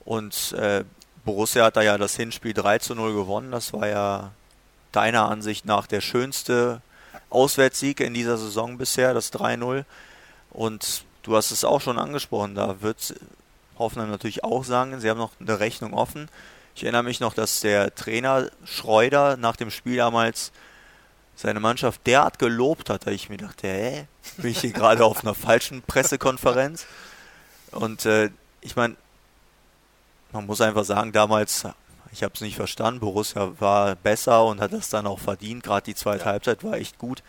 [0.04, 0.84] Und äh,
[1.24, 3.52] Borussia hat da ja das Hinspiel 3 zu 0 gewonnen.
[3.52, 4.32] Das war ja
[4.92, 6.82] deiner Ansicht nach der schönste
[7.30, 9.84] Auswärtssieg in dieser Saison bisher, das 3-0.
[10.50, 13.14] Und du hast es auch schon angesprochen, da wird
[13.78, 16.28] Hoffenheim natürlich auch sagen, sie haben noch eine Rechnung offen.
[16.76, 20.52] Ich erinnere mich noch, dass der Trainer Schreuder nach dem Spiel damals
[21.36, 25.22] seine Mannschaft derart gelobt hat, da ich mir dachte, hä, bin ich hier gerade auf
[25.22, 26.86] einer falschen Pressekonferenz?
[27.72, 28.96] Und äh, ich meine,
[30.32, 31.66] man muss einfach sagen, damals,
[32.12, 35.62] ich habe es nicht verstanden, Borussia war besser und hat das dann auch verdient.
[35.62, 36.30] Gerade die zweite ja.
[36.30, 37.22] Halbzeit war echt gut.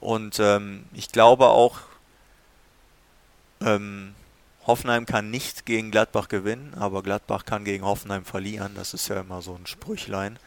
[0.00, 1.80] Und ähm, ich glaube auch,
[3.60, 4.14] ähm,
[4.66, 8.72] Hoffenheim kann nicht gegen Gladbach gewinnen, aber Gladbach kann gegen Hoffenheim verlieren.
[8.74, 10.38] Das ist ja immer so ein Sprüchlein.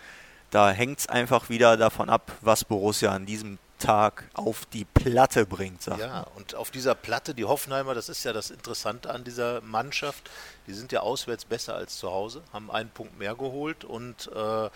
[0.54, 5.48] Da hängt es einfach wieder davon ab, was Borussia an diesem Tag auf die Platte
[5.48, 5.82] bringt.
[5.82, 9.62] Sagt ja, und auf dieser Platte, die Hoffenheimer, das ist ja das Interessante an dieser
[9.62, 10.30] Mannschaft,
[10.68, 14.70] die sind ja auswärts besser als zu Hause, haben einen Punkt mehr geholt und äh,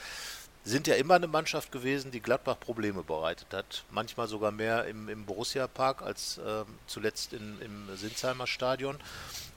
[0.68, 3.84] sind ja immer eine Mannschaft gewesen, die Gladbach Probleme bereitet hat.
[3.90, 8.98] Manchmal sogar mehr im, im Borussia-Park als äh, zuletzt in, im Sinsheimer Stadion.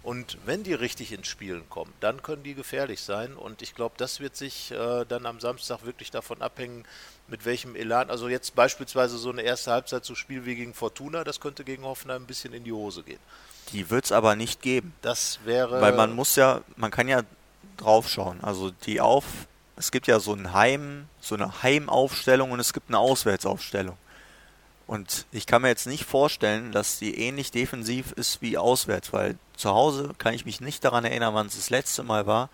[0.02, 3.34] Und wenn die richtig ins Spielen kommen, dann können die gefährlich sein.
[3.34, 6.84] Und ich glaube, das wird sich äh, dann am Samstag wirklich davon abhängen,
[7.26, 8.08] mit welchem Elan.
[8.08, 11.84] Also jetzt beispielsweise so eine erste Halbzeit zu spielen wie gegen Fortuna, das könnte gegen
[11.84, 13.20] Hoffenheim ein bisschen in die Hose gehen.
[13.72, 14.94] Die wird es aber nicht geben.
[15.02, 15.80] Das wäre.
[15.80, 17.22] Weil man muss ja, man kann ja
[17.76, 18.42] draufschauen.
[18.42, 19.24] Also die Auf,
[19.80, 23.96] es gibt ja so ein Heim, so eine Heimaufstellung und es gibt eine Auswärtsaufstellung.
[24.86, 29.38] Und ich kann mir jetzt nicht vorstellen, dass die ähnlich defensiv ist wie auswärts, weil
[29.56, 32.50] zu Hause kann ich mich nicht daran erinnern, wann es das letzte Mal war,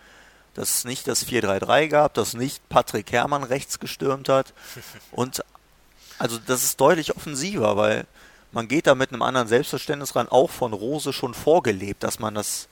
[0.54, 4.54] dass es nicht das 4-3-3 gab, dass nicht Patrick Herrmann rechts gestürmt hat.
[5.10, 5.42] Und
[6.18, 8.06] also das ist deutlich offensiver, weil
[8.52, 12.36] man geht da mit einem anderen Selbstverständnis ran, auch von Rose schon vorgelebt, dass man
[12.36, 12.68] das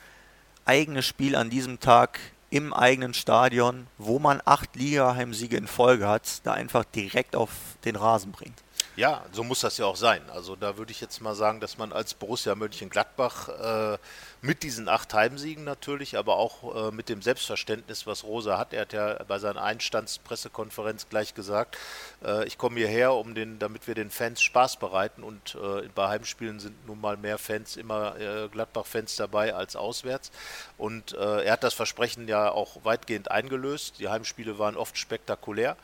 [0.63, 6.45] eigene Spiel an diesem Tag im eigenen Stadion, wo man acht Liga-Heimsiege in Folge hat,
[6.45, 7.51] da einfach direkt auf
[7.83, 8.63] den Rasen bringt.
[8.95, 10.21] Ja, so muss das ja auch sein.
[10.29, 13.97] Also da würde ich jetzt mal sagen, dass man als Borussia Mönchengladbach äh,
[14.41, 18.73] mit diesen acht Heimsiegen natürlich, aber auch äh, mit dem Selbstverständnis, was Rosa hat.
[18.73, 21.77] Er hat ja bei seiner Einstandspressekonferenz gleich gesagt,
[22.23, 26.07] äh, ich komme hierher, um den, damit wir den Fans Spaß bereiten und äh, bei
[26.07, 30.31] Heimspielen sind nun mal mehr Fans, immer äh, Gladbach-Fans dabei als auswärts.
[30.77, 33.99] Und äh, er hat das Versprechen ja auch weitgehend eingelöst.
[33.99, 35.75] Die Heimspiele waren oft spektakulär.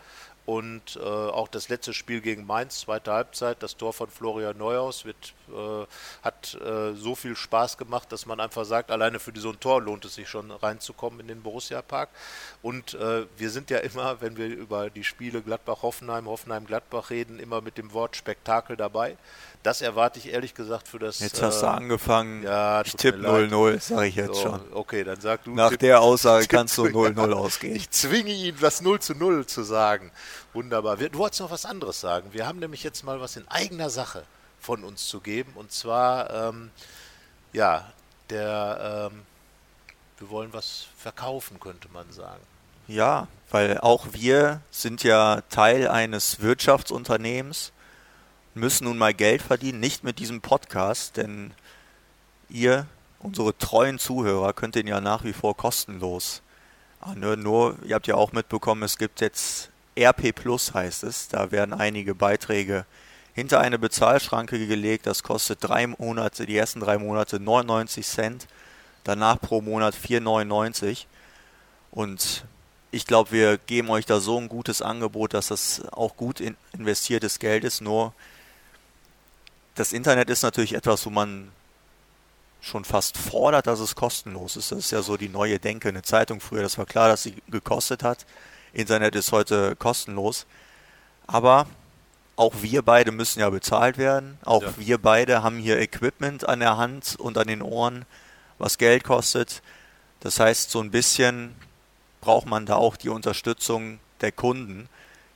[0.45, 5.06] Und äh, auch das letzte Spiel gegen Mainz, zweite Halbzeit, das Tor von Florian Neuhaus
[5.06, 5.34] wird,
[6.22, 9.82] hat äh, so viel Spaß gemacht, dass man einfach sagt, alleine für so ein Tor
[9.82, 12.10] lohnt es sich schon reinzukommen in den Borussia-Park.
[12.62, 17.62] Und äh, wir sind ja immer, wenn wir über die Spiele Gladbach-Hoffenheim, Hoffenheim-Gladbach reden, immer
[17.62, 19.18] mit dem Wort Spektakel dabei.
[19.64, 21.20] Das erwarte ich ehrlich gesagt für das.
[21.20, 22.44] Jetzt hast du äh, angefangen.
[22.44, 24.62] Ja, ich tippe 0-0, sage ich jetzt so, schon.
[24.74, 25.52] Okay, dann sag du.
[25.52, 27.76] Nach tipp, der Aussage kannst du 0-0 ausgehen.
[27.76, 30.12] Ich zwinge ihn, das 0 zu 0 zu sagen.
[30.54, 30.98] Wunderbar.
[30.98, 32.30] Du wolltest noch was anderes sagen.
[32.32, 34.24] Wir haben nämlich jetzt mal was in eigener Sache
[34.62, 35.52] von uns zu geben.
[35.56, 36.71] Und zwar, ähm,
[37.52, 37.91] ja,
[38.30, 39.21] der, ähm,
[40.19, 42.41] wir wollen was verkaufen, könnte man sagen.
[42.88, 47.74] Ja, weil auch wir sind ja Teil eines Wirtschaftsunternehmens
[48.54, 51.54] müssen nun mal Geld verdienen, nicht mit diesem Podcast, denn
[52.50, 52.86] ihr,
[53.19, 56.41] unsere treuen Zuhörer, könnt ihn ja nach wie vor kostenlos
[57.00, 57.41] anhören.
[57.43, 61.28] Nur, ihr habt ja auch mitbekommen, es gibt jetzt RP Plus heißt es.
[61.30, 62.86] Da werden einige Beiträge
[63.34, 65.08] hinter eine Bezahlschranke gelegt.
[65.08, 68.48] Das kostet drei Monate, die ersten drei Monate 99 Cent,
[69.04, 71.06] danach pro Monat 4,99.
[71.91, 72.46] Und
[72.91, 76.41] ich glaube, wir geben euch da so ein gutes Angebot, dass das auch gut
[76.74, 77.82] investiertes Geld ist.
[77.82, 78.13] Nur
[79.76, 81.52] das Internet ist natürlich etwas, wo man
[82.62, 84.72] schon fast fordert, dass es kostenlos ist.
[84.72, 85.89] Das ist ja so die neue Denke.
[85.89, 88.26] Eine Zeitung früher, das war klar, dass sie gekostet hat.
[88.74, 90.46] Internet ist heute kostenlos.
[91.28, 91.65] Aber
[92.36, 94.38] auch wir beide müssen ja bezahlt werden.
[94.44, 94.74] Auch ja.
[94.78, 98.06] wir beide haben hier Equipment an der Hand und an den Ohren,
[98.58, 99.62] was Geld kostet.
[100.22, 101.56] Das heißt, so ein bisschen
[102.22, 104.88] braucht man da auch die Unterstützung der Kunden.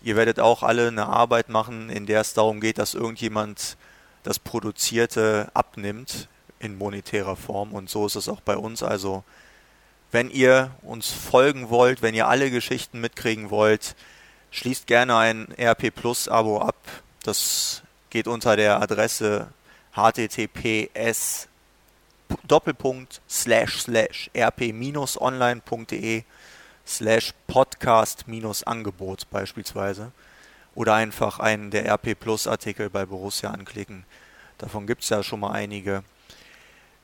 [0.01, 3.77] Ihr werdet auch alle eine Arbeit machen, in der es darum geht, dass irgendjemand
[4.23, 6.27] das Produzierte abnimmt
[6.59, 7.73] in monetärer Form.
[7.73, 8.83] Und so ist es auch bei uns.
[8.83, 9.23] Also
[10.11, 13.95] wenn ihr uns folgen wollt, wenn ihr alle Geschichten mitkriegen wollt,
[14.55, 16.77] schließt gerne ein RP Plus Abo ab.
[17.23, 19.49] Das geht unter der Adresse
[19.91, 21.49] https
[22.47, 26.23] Doppelpunkt slash slash rp-online.de
[26.87, 30.11] slash podcast-angebot beispielsweise
[30.73, 34.05] oder einfach einen der RP Plus Artikel bei Borussia anklicken.
[34.57, 36.05] Davon gibt es ja schon mal einige.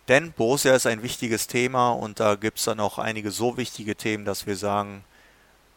[0.07, 3.95] Denn Borussia ist ein wichtiges Thema und da gibt es dann auch einige so wichtige
[3.95, 5.03] Themen, dass wir sagen,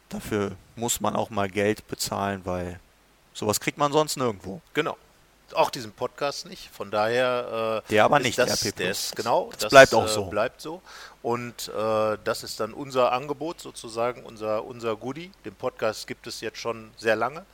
[0.09, 2.81] dafür muss man auch mal Geld bezahlen, weil
[3.33, 4.61] sowas kriegt man sonst nirgendwo.
[4.73, 4.97] Genau
[5.55, 6.71] auch diesen Podcast nicht.
[6.71, 7.83] Von daher.
[7.87, 10.25] Äh, der aber nicht, das, RP Der ist, genau, das, das bleibt auch äh, so.
[10.27, 10.83] bleibt so.
[11.23, 15.31] Und äh, das ist dann unser Angebot sozusagen, unser, unser Goodie.
[15.45, 17.45] Den Podcast gibt es jetzt schon sehr lange.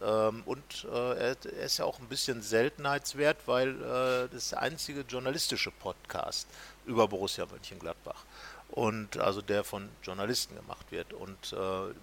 [0.00, 4.52] Ähm, und äh, er, er, ist ja auch ein bisschen Seltenheitswert, weil äh, das ist
[4.52, 6.46] der einzige journalistische Podcast
[6.86, 8.24] über Borussia Mönchengladbach
[8.72, 11.56] und also der von Journalisten gemacht wird und äh,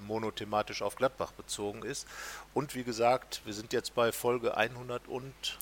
[0.05, 2.07] monothematisch auf Gladbach bezogen ist.
[2.53, 5.57] Und wie gesagt, wir sind jetzt bei Folge 140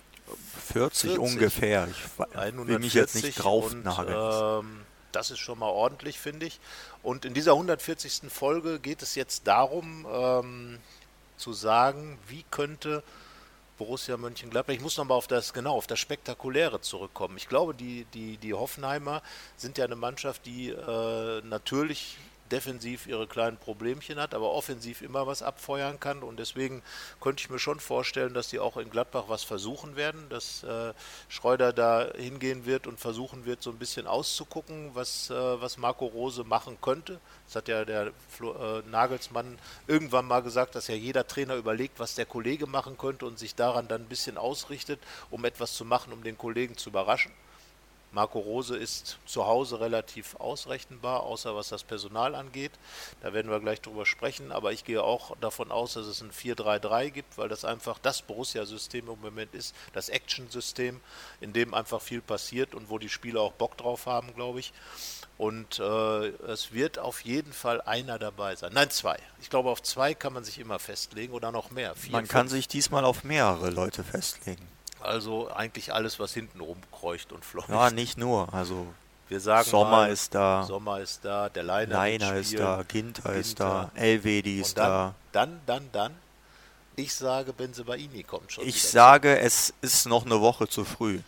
[0.67, 1.17] 40.
[1.17, 1.87] ungefähr.
[1.87, 4.81] Ich will mich jetzt nicht drauf und, ähm,
[5.13, 6.59] das ist schon mal ordentlich, finde ich.
[7.01, 8.29] Und in dieser 140.
[8.29, 10.79] Folge geht es jetzt darum, ähm,
[11.37, 13.03] zu sagen, wie könnte
[13.77, 14.73] Borussia Mönchengladbach.
[14.73, 17.37] Ich muss nochmal auf das, genau, auf das Spektakuläre zurückkommen.
[17.37, 19.21] Ich glaube, die, die, die Hoffenheimer
[19.55, 22.17] sind ja eine Mannschaft, die äh, natürlich
[22.51, 26.23] defensiv ihre kleinen Problemchen hat, aber offensiv immer was abfeuern kann.
[26.23, 26.81] Und deswegen
[27.21, 30.93] könnte ich mir schon vorstellen, dass die auch in Gladbach was versuchen werden, dass äh,
[31.29, 36.05] Schreuder da hingehen wird und versuchen wird, so ein bisschen auszugucken, was, äh, was Marco
[36.05, 37.19] Rose machen könnte.
[37.45, 39.57] Das hat ja der Flo, äh, Nagelsmann
[39.87, 43.55] irgendwann mal gesagt, dass ja jeder Trainer überlegt, was der Kollege machen könnte und sich
[43.55, 44.99] daran dann ein bisschen ausrichtet,
[45.31, 47.31] um etwas zu machen, um den Kollegen zu überraschen.
[48.17, 52.71] Marco Rose ist zu Hause relativ ausrechenbar, außer was das Personal angeht.
[53.21, 54.51] Da werden wir gleich drüber sprechen.
[54.51, 58.23] Aber ich gehe auch davon aus, dass es ein 4-3-3 gibt, weil das einfach das
[58.23, 60.99] Borussia-System im Moment ist, das Action-System,
[61.41, 64.73] in dem einfach viel passiert und wo die Spieler auch Bock drauf haben, glaube ich.
[65.37, 68.73] Und äh, es wird auf jeden Fall einer dabei sein.
[68.73, 69.19] Nein, zwei.
[69.43, 71.93] Ich glaube, auf zwei kann man sich immer festlegen oder noch mehr.
[71.93, 72.31] Vier, man fünf.
[72.31, 74.67] kann sich diesmal auf mehrere Leute festlegen.
[75.01, 77.69] Also eigentlich alles, was hinten rumkreucht und fleucht.
[77.69, 78.53] Ja, nicht nur.
[78.53, 78.87] Also
[79.29, 80.63] wir sagen Sommer mal, ist da.
[80.63, 84.89] Sommer ist da, der Leiner, Leiner ist da, Ginter, Ginter ist da, Elvedi ist dann,
[84.89, 85.15] da.
[85.31, 86.15] Dann, dann, dann.
[86.95, 88.65] Ich sage, Benzebaini kommt schon.
[88.65, 91.19] Ich sage, es ist noch eine Woche zu früh.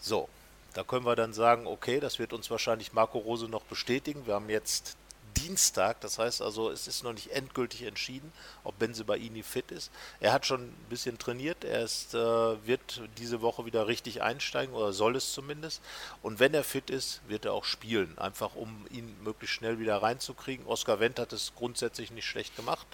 [0.00, 0.28] So,
[0.74, 4.26] da können wir dann sagen, okay, das wird uns wahrscheinlich Marco Rose noch bestätigen.
[4.26, 4.96] Wir haben jetzt
[5.40, 6.00] Dienstag.
[6.00, 8.32] Das heißt also, es ist noch nicht endgültig entschieden,
[8.64, 9.90] ob Benzebaini fit ist.
[10.20, 11.64] Er hat schon ein bisschen trainiert.
[11.64, 15.82] Er ist, äh, wird diese Woche wieder richtig einsteigen oder soll es zumindest.
[16.22, 18.16] Und wenn er fit ist, wird er auch spielen.
[18.18, 20.66] Einfach um ihn möglichst schnell wieder reinzukriegen.
[20.66, 22.86] Oskar Wendt hat es grundsätzlich nicht schlecht gemacht.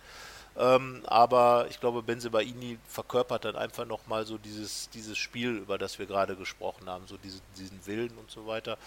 [0.57, 5.99] Ähm, aber ich glaube, Benzebaini verkörpert dann einfach nochmal so dieses, dieses Spiel, über das
[5.99, 8.79] wir gerade gesprochen haben, so diese, diesen Willen und so weiter.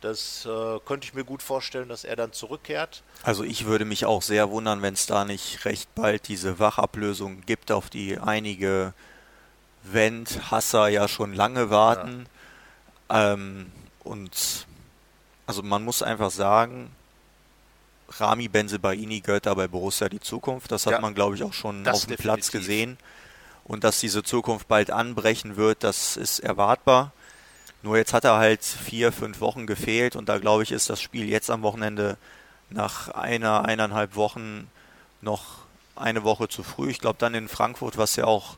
[0.00, 3.04] Das äh, könnte ich mir gut vorstellen, dass er dann zurückkehrt.
[3.22, 7.42] Also ich würde mich auch sehr wundern, wenn es da nicht recht bald diese Wachablösung
[7.42, 8.92] gibt, auf die einige
[9.84, 12.26] Wendt-Hasser ja schon lange warten.
[13.08, 13.34] Ja.
[13.34, 13.70] Ähm,
[14.02, 14.66] und
[15.46, 16.90] also man muss einfach sagen,
[18.18, 20.70] Rami Benzebaini gehört da bei Borussia die Zukunft.
[20.70, 22.22] Das hat ja, man, glaube ich, auch schon auf dem definitiv.
[22.22, 22.98] Platz gesehen.
[23.64, 27.12] Und dass diese Zukunft bald anbrechen wird, das ist erwartbar.
[27.82, 31.02] Nur jetzt hat er halt vier, fünf Wochen gefehlt und da glaube ich, ist das
[31.02, 32.16] Spiel jetzt am Wochenende
[32.70, 34.70] nach einer, eineinhalb Wochen
[35.20, 35.64] noch
[35.96, 36.90] eine Woche zu früh.
[36.90, 38.56] Ich glaube dann in Frankfurt, was ja auch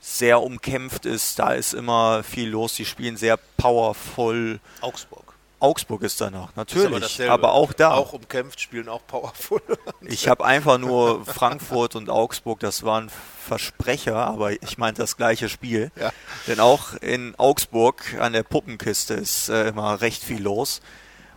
[0.00, 2.74] sehr umkämpft ist, da ist immer viel los.
[2.74, 4.60] Die spielen sehr powerful.
[4.80, 5.29] Augsburg.
[5.60, 7.92] Augsburg ist danach, natürlich, aber, aber, auch da.
[7.92, 9.60] Auch umkämpft, spielen auch powerful.
[10.00, 13.10] ich habe einfach nur Frankfurt und Augsburg, das waren
[13.46, 15.92] Versprecher, aber ich meinte das gleiche Spiel.
[16.00, 16.12] Ja.
[16.46, 20.80] Denn auch in Augsburg an der Puppenkiste ist äh, immer recht viel los.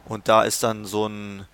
[0.05, 1.45] Und da ist dann so ein,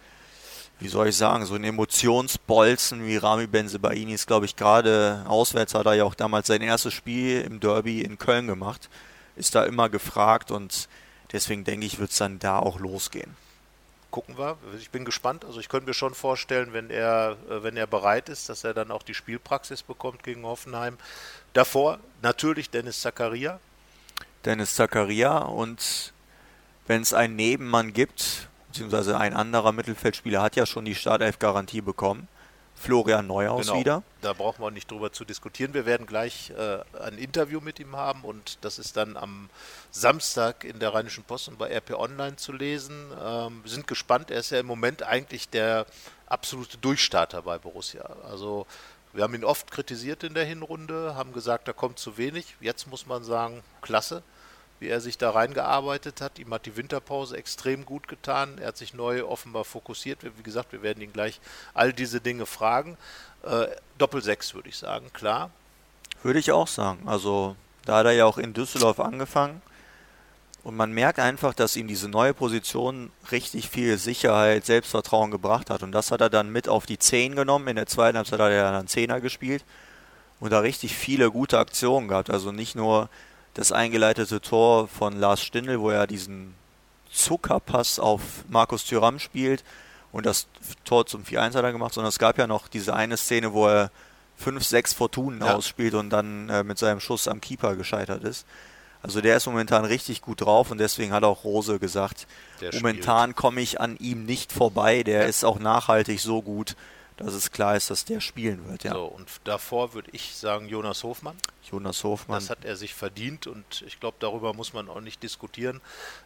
[0.79, 5.73] wie soll ich sagen, so ein Emotionsbolzen wie Rami Benzebaini ist, glaube ich, gerade auswärts
[5.73, 8.89] hat er ja auch damals sein erstes Spiel im Derby in Köln gemacht.
[9.35, 10.87] Ist da immer gefragt und
[11.31, 13.35] Deswegen denke ich, wird es dann da auch losgehen.
[14.11, 14.57] Gucken wir.
[14.79, 15.45] Ich bin gespannt.
[15.45, 18.73] Also ich könnte mir schon vorstellen, wenn er, äh, wenn er bereit ist, dass er
[18.73, 20.97] dann auch die Spielpraxis bekommt gegen Hoffenheim.
[21.53, 23.59] Davor natürlich Dennis Zakaria.
[24.45, 26.13] Dennis Zakaria und
[26.87, 32.27] wenn es einen Nebenmann gibt, beziehungsweise ein anderer Mittelfeldspieler hat ja schon die Startelf-Garantie bekommen
[32.79, 33.79] Florian Neuhaus Genau.
[33.79, 34.03] wieder.
[34.21, 35.73] Da brauchen wir nicht drüber zu diskutieren.
[35.73, 39.49] Wir werden gleich äh, ein Interview mit ihm haben und das ist dann am
[39.91, 43.11] Samstag in der Rheinischen Post und bei RP Online zu lesen.
[43.21, 44.31] Ähm, wir sind gespannt.
[44.31, 45.85] Er ist ja im Moment eigentlich der
[46.27, 48.03] absolute Durchstarter bei Borussia.
[48.29, 48.65] Also
[49.11, 52.55] wir haben ihn oft kritisiert in der Hinrunde, haben gesagt, da kommt zu wenig.
[52.61, 54.23] Jetzt muss man sagen, klasse,
[54.79, 56.39] wie er sich da reingearbeitet hat.
[56.39, 58.57] Ihm hat die Winterpause extrem gut getan.
[58.59, 60.19] Er hat sich neu offenbar fokussiert.
[60.23, 61.39] Wie gesagt, wir werden ihn gleich
[61.73, 62.97] all diese Dinge fragen.
[63.43, 65.51] Äh, Doppel 6 würde ich sagen, klar.
[66.23, 67.07] Würde ich auch sagen.
[67.07, 69.61] Also da hat er ja auch in Düsseldorf angefangen.
[70.63, 75.83] Und man merkt einfach, dass ihm diese neue Position richtig viel Sicherheit, Selbstvertrauen gebracht hat.
[75.83, 77.67] Und das hat er dann mit auf die 10 genommen.
[77.69, 79.63] In der zweiten Halbzeit hat er dann Zehner gespielt
[80.39, 82.29] und da richtig viele gute Aktionen gehabt.
[82.29, 83.09] Also nicht nur
[83.53, 86.53] das eingeleitete Tor von Lars Stindl, wo er diesen
[87.11, 89.63] Zuckerpass auf Markus Thüram spielt
[90.11, 90.47] und das
[90.85, 93.67] Tor zum 4-1 hat er gemacht, sondern es gab ja noch diese eine Szene, wo
[93.67, 93.91] er
[94.37, 95.55] 5, 6 Fortunen Ja.
[95.55, 98.45] ausspielt und dann äh, mit seinem Schuss am Keeper gescheitert ist.
[99.01, 102.27] Also der ist momentan richtig gut drauf und deswegen hat auch Rose gesagt,
[102.61, 105.03] Der momentan komme ich an ihm nicht vorbei.
[105.03, 105.27] Der Ja.
[105.27, 106.75] ist auch nachhaltig so gut,
[107.17, 108.83] dass es klar ist, dass der spielen wird.
[108.83, 108.93] Ja.
[108.93, 111.35] So, und davor würde ich sagen Jonas Hofmann.
[111.63, 112.39] Jonas Hofmann.
[112.39, 115.81] Das hat er sich verdient und ich glaube, darüber muss man auch nicht diskutieren.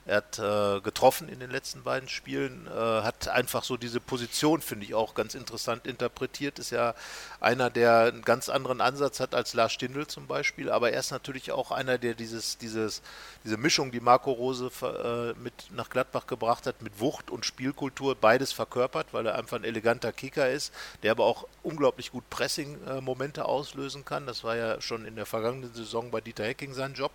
[0.05, 4.61] Er hat äh, getroffen in den letzten beiden Spielen, äh, hat einfach so diese Position,
[4.61, 6.59] finde ich, auch ganz interessant interpretiert.
[6.59, 6.95] Ist ja
[7.39, 11.11] einer, der einen ganz anderen Ansatz hat als Lars Stindl zum Beispiel, aber er ist
[11.11, 13.01] natürlich auch einer, der dieses, dieses,
[13.43, 18.15] diese Mischung, die Marco Rose äh, mit nach Gladbach gebracht hat, mit Wucht und Spielkultur,
[18.15, 23.45] beides verkörpert, weil er einfach ein eleganter Kicker ist, der aber auch unglaublich gut Pressing-Momente
[23.45, 24.25] auslösen kann.
[24.25, 27.11] Das war ja schon in der vergangenen Saison bei Dieter Hecking sein Job.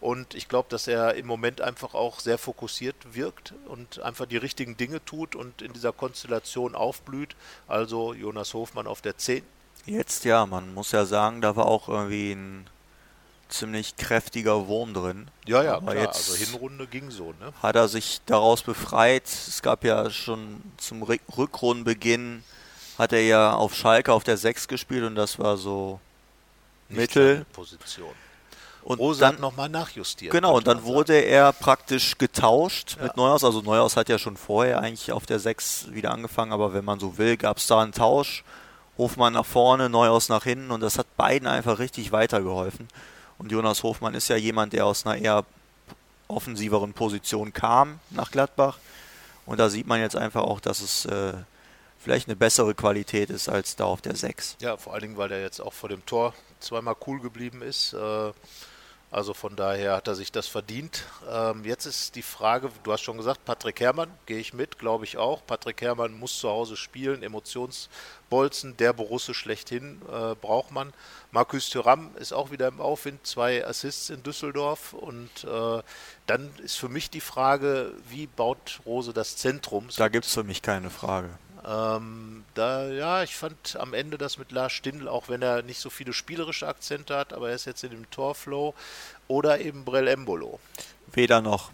[0.00, 4.36] Und ich glaube, dass er im Moment einfach auch sehr fokussiert wirkt und einfach die
[4.36, 7.36] richtigen Dinge tut und in dieser Konstellation aufblüht.
[7.68, 9.42] Also Jonas Hofmann auf der 10.
[9.86, 12.66] Jetzt ja, man muss ja sagen, da war auch irgendwie ein
[13.48, 15.28] ziemlich kräftiger Wurm drin.
[15.46, 16.04] Ja, ja, Aber klar.
[16.06, 17.52] jetzt Also Hinrunde ging so, ne?
[17.62, 19.24] hat er sich daraus befreit.
[19.26, 22.44] Es gab ja schon zum Rück- Rückrundenbeginn
[22.98, 25.98] hat er ja auf Schalke auf der 6 gespielt und das war so
[26.96, 27.44] Mittel.
[27.52, 28.12] Position.
[28.84, 30.32] Und Rose dann nochmal nachjustiert.
[30.32, 30.94] Genau, und dann man sagen.
[30.96, 33.04] wurde er praktisch getauscht Ja.
[33.04, 33.44] mit Neuhaus.
[33.44, 36.98] Also Neuhaus hat ja schon vorher eigentlich auf der 6 wieder angefangen, aber wenn man
[36.98, 38.42] so will, gab es da einen Tausch.
[38.98, 42.88] Hofmann nach vorne, Neuhaus nach hinten und das hat beiden einfach richtig weitergeholfen.
[43.38, 45.44] Und Jonas Hofmann ist ja jemand, der aus einer eher
[46.28, 48.78] offensiveren Position kam nach Gladbach.
[49.46, 51.32] Und da sieht man jetzt einfach auch, dass es äh,
[51.98, 54.56] vielleicht eine bessere Qualität ist als da auf der 6.
[54.60, 57.92] Ja, vor allen Dingen, weil er jetzt auch vor dem Tor zweimal cool geblieben ist.
[57.92, 58.32] Äh,
[59.14, 61.04] Also von daher hat er sich das verdient.
[61.30, 65.04] Ähm, jetzt ist die Frage, du hast schon gesagt, Patrick Herrmann, gehe ich mit, glaube
[65.04, 65.44] ich auch.
[65.46, 70.94] Patrick Herrmann muss zu Hause spielen, Emotionsbolzen, der Borusse schlechthin äh, braucht man.
[71.30, 74.94] Markus Thuram ist auch wieder im Aufwind, zwei Assists in Düsseldorf.
[74.94, 75.82] Und äh,
[76.26, 79.88] dann ist für mich die Frage, wie baut Rose das Zentrum?
[79.94, 81.28] Da gibt es für mich keine Frage.
[81.66, 85.80] Ähm, da, ja, ich fand am Ende das mit Lars Stindl, auch wenn er nicht
[85.80, 88.74] so viele spielerische Akzente hat, aber er ist jetzt in dem Torflow.
[89.28, 90.58] Oder eben Brel Embolo.
[91.12, 91.70] Weder noch.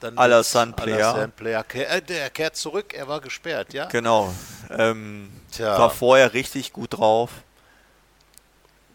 [0.00, 0.94] Dann Alassane Plea.
[0.94, 1.62] Alassane Plea.
[1.62, 3.86] Ke- äh, Der kehrt zurück, er war gesperrt, ja?
[3.86, 4.32] Genau.
[4.70, 5.30] Ähm.
[5.58, 7.30] War vorher richtig gut drauf.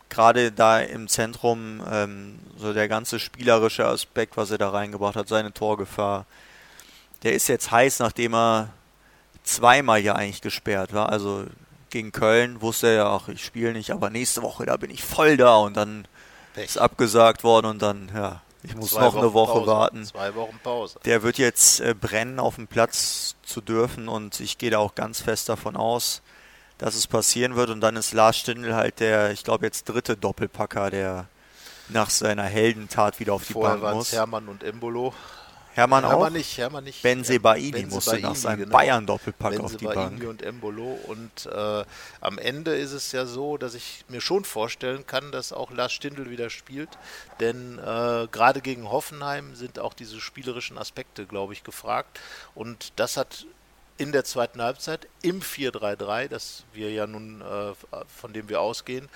[0.10, 5.28] Gerade da im Zentrum, ähm, so der ganze spielerische Aspekt, was er da reingebracht hat,
[5.28, 6.26] seine Torgefahr.
[7.24, 8.70] Der ist jetzt heiß, nachdem er
[9.46, 11.10] zweimal ja eigentlich gesperrt war.
[11.10, 11.46] Also
[11.90, 15.04] gegen Köln wusste er ja auch, ich spiele nicht, aber nächste Woche, da bin ich
[15.04, 16.08] voll da und dann
[16.54, 16.66] Pech.
[16.66, 19.68] ist abgesagt worden und dann, ja, ich muss Zwei noch eine Wochen Woche Pause.
[19.68, 20.06] warten.
[20.06, 21.00] Zwei Wochen Pause.
[21.06, 24.96] Der wird jetzt äh, brennen, auf dem Platz zu dürfen und ich gehe da auch
[24.96, 26.22] ganz fest davon aus,
[26.80, 27.70] dass es passieren wird.
[27.70, 31.28] Und dann ist Lars Stindl halt der, ich glaube jetzt dritte Doppelpacker, der
[31.90, 34.12] nach seiner Heldentat wieder auf die Vorher Bank muss.
[34.12, 35.14] Hermann und Embolo.
[35.76, 36.12] Hermann auch.
[36.12, 37.02] Hermann nicht, Hermann nicht.
[37.02, 38.78] Benzebaini Benze musste nach Baini, seinem genau.
[38.78, 40.24] Bayern-Doppelpack auf die Bank.
[40.24, 40.98] und Embolo.
[41.08, 41.84] Und äh,
[42.22, 45.92] am Ende ist es ja so, dass ich mir schon vorstellen kann, dass auch Lars
[45.92, 46.90] Stindl wieder spielt.
[47.42, 52.22] Denn äh, gerade gegen Hoffenheim sind auch diese spielerischen Aspekte, glaube ich, gefragt.
[52.54, 53.46] Und das hat
[53.98, 57.74] in der zweiten Halbzeit im 4-3-3, das wir ja nun, äh,
[58.08, 59.10] von dem wir ausgehen,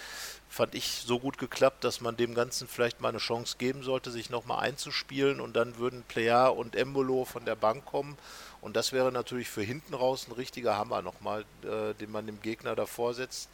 [0.49, 4.09] fand ich so gut geklappt, dass man dem Ganzen vielleicht mal eine Chance geben sollte,
[4.11, 8.17] sich nochmal einzuspielen und dann würden Plea und Embolo von der Bank kommen
[8.61, 12.41] und das wäre natürlich für hinten raus ein richtiger Hammer nochmal, äh, den man dem
[12.41, 13.47] Gegner davor setzt.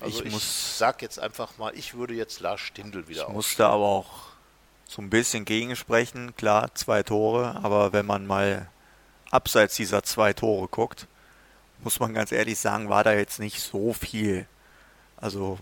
[0.00, 3.34] Also Ich ich, muss- sag jetzt einfach mal, ich würde jetzt Lars Stindl wieder Ich
[3.34, 4.30] musste aber auch
[4.88, 6.34] so ein bisschen gegensprechen.
[6.36, 8.66] Klar, zwei Tore, aber wenn man mal
[9.30, 11.06] abseits dieser zwei Tore guckt,
[11.84, 14.46] muss man ganz ehrlich sagen, war da jetzt nicht so viel.
[15.18, 15.58] Also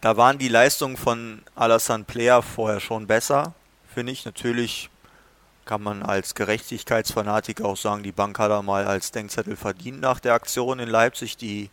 [0.00, 3.54] da waren die Leistungen von Alassane Player vorher schon besser,
[3.92, 4.24] finde ich.
[4.24, 4.90] Natürlich
[5.64, 10.20] kann man als Gerechtigkeitsfanatiker auch sagen, die Bank hat er mal als Denkzettel verdient nach
[10.20, 11.36] der Aktion in Leipzig.
[11.36, 11.70] Die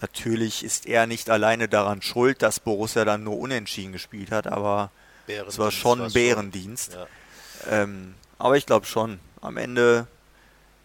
[0.00, 4.90] natürlich ist er nicht alleine daran schuld, dass Borussia dann nur unentschieden gespielt hat, aber
[5.26, 6.94] es war schon ein Bärendienst.
[6.94, 7.06] Ja.
[7.82, 10.06] Ähm, aber ich glaube schon, am Ende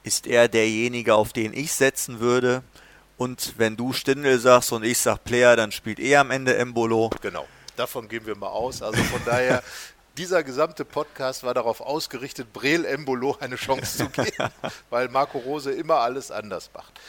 [0.03, 2.63] ist er derjenige, auf den ich setzen würde.
[3.17, 7.09] Und wenn du Stindel sagst und ich sag Player, dann spielt er am Ende Embolo.
[7.21, 8.81] Genau, davon gehen wir mal aus.
[8.81, 9.63] Also von daher,
[10.17, 14.49] dieser gesamte Podcast war darauf ausgerichtet, Brel Embolo eine Chance zu geben,
[14.89, 16.99] weil Marco Rose immer alles anders macht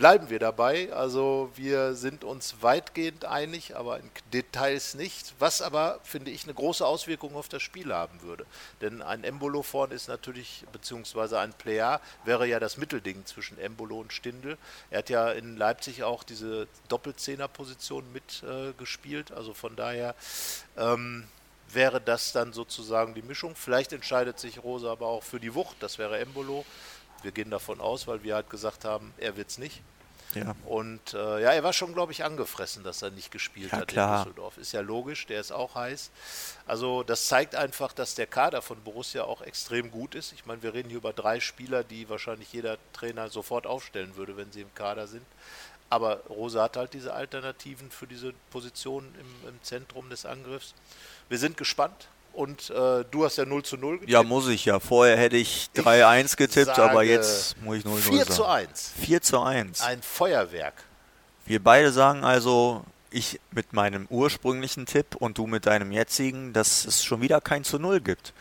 [0.00, 0.90] bleiben wir dabei.
[0.94, 5.34] Also wir sind uns weitgehend einig, aber in Details nicht.
[5.38, 8.46] Was aber, finde ich, eine große Auswirkung auf das Spiel haben würde.
[8.80, 14.00] Denn ein Embolo vorne ist natürlich, beziehungsweise ein Player wäre ja das Mittelding zwischen Embolo
[14.00, 14.56] und Stindel.
[14.88, 19.30] Er hat ja in Leipzig auch diese Doppelzehner-Position mitgespielt.
[19.30, 20.14] Äh, also von daher
[20.78, 21.28] ähm,
[21.68, 23.54] wäre das dann sozusagen die Mischung.
[23.54, 25.76] Vielleicht entscheidet sich Rosa aber auch für die Wucht.
[25.80, 26.64] Das wäre Embolo.
[27.20, 29.82] Wir gehen davon aus, weil wir halt gesagt haben, er wird es nicht.
[30.34, 30.54] Ja.
[30.64, 33.88] Und äh, ja, er war schon, glaube ich, angefressen, dass er nicht gespielt ja, hat
[33.88, 34.18] klar.
[34.18, 34.58] in Düsseldorf.
[34.58, 36.10] Ist ja logisch, der ist auch heiß.
[36.66, 40.32] Also das zeigt einfach, dass der Kader von Borussia auch extrem gut ist.
[40.32, 44.36] Ich meine, wir reden hier über drei Spieler, die wahrscheinlich jeder Trainer sofort aufstellen würde,
[44.36, 45.26] wenn sie im Kader sind.
[45.88, 50.74] Aber Rosa hat halt diese Alternativen für diese Position im, im Zentrum des Angriffs.
[51.28, 52.08] Wir sind gespannt.
[52.32, 54.10] Und äh, du hast ja 0 zu 0 getippt.
[54.10, 54.80] Ja, muss ich ja.
[54.80, 58.92] Vorher hätte ich 3-1 getippt, aber jetzt muss ich 0 0 4 zu 1.
[59.00, 59.80] 4 zu 1.
[59.82, 60.74] Ein Feuerwerk.
[61.44, 66.84] Wir beide sagen also, ich mit meinem ursprünglichen Tipp und du mit deinem jetzigen, dass
[66.84, 68.32] es schon wieder kein zu 0 gibt.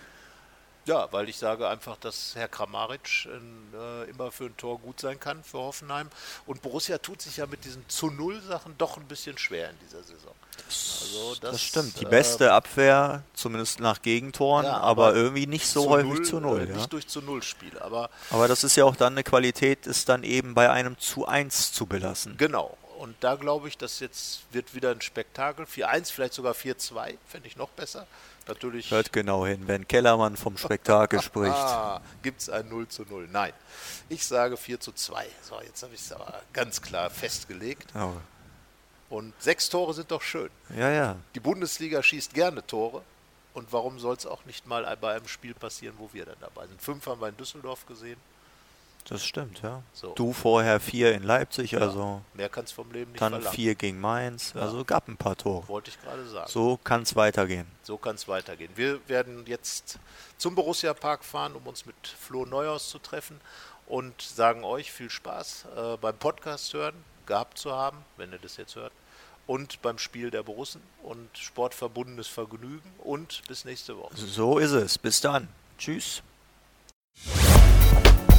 [0.90, 5.20] Ja, weil ich sage einfach, dass Herr Kramaric äh, immer für ein Tor gut sein
[5.20, 6.10] kann für Hoffenheim.
[6.48, 9.76] Und Borussia tut sich ja mit diesen zu Null Sachen doch ein bisschen schwer in
[9.86, 10.34] dieser Saison.
[10.68, 12.00] Also das, das stimmt.
[12.00, 16.12] Die äh, beste Abwehr, zumindest nach Gegentoren, ja, aber, aber, irgendwie nicht so zu häufig
[16.12, 16.62] null, zu Null.
[16.62, 16.78] Äh, ja.
[16.78, 17.78] Nicht durch zu Null Spiel.
[17.78, 21.28] Aber, aber das ist ja auch dann eine Qualität, ist dann eben bei einem zu
[21.28, 22.36] 1 zu belassen.
[22.38, 22.79] Genau.
[23.00, 25.66] Und da glaube ich, dass jetzt wird wieder ein Spektakel.
[25.66, 28.06] 4-1, vielleicht sogar 4-2, fände ich noch besser.
[28.46, 28.92] Natürlich.
[28.92, 31.56] Hört genau hin, wenn Kellermann vom Spektakel spricht.
[31.56, 33.30] Ah, gibt es ein 0 zu 0.
[33.32, 33.54] Nein.
[34.10, 35.26] Ich sage 4 zu 2.
[35.42, 37.88] So, jetzt habe ich es aber ganz klar festgelegt.
[37.96, 38.12] Oh.
[39.10, 40.50] Und sechs Tore sind doch schön.
[40.76, 41.16] Ja, ja.
[41.36, 43.02] Die Bundesliga schießt gerne Tore.
[43.54, 46.68] Und warum soll es auch nicht mal bei einem Spiel passieren, wo wir dann dabei
[46.68, 46.82] sind?
[46.82, 48.20] Fünf haben wir in Düsseldorf gesehen.
[49.10, 49.82] Das stimmt, ja.
[49.92, 50.14] So.
[50.14, 52.22] Du vorher vier in Leipzig, ja, also.
[52.36, 53.56] Mehr kannst vom Leben nicht Dann verlangen.
[53.56, 54.62] vier gegen Mainz, ja.
[54.62, 55.68] also gab ein paar Tore.
[55.68, 56.50] Wollte ich gerade sagen.
[56.50, 57.66] So kann es weitergehen.
[57.82, 58.72] So kann es weitergehen.
[58.76, 59.98] Wir werden jetzt
[60.38, 63.42] zum Borussia Park fahren, um uns mit Flo Neuhaus zu treffen
[63.88, 66.94] und sagen euch viel Spaß äh, beim Podcast hören,
[67.26, 68.94] gehabt zu haben, wenn ihr das jetzt hört.
[69.48, 74.16] Und beim Spiel der Borussen und sportverbundenes Vergnügen und bis nächste Woche.
[74.16, 75.00] So ist es.
[75.00, 75.48] Bis dann.
[75.80, 76.22] Tschüss.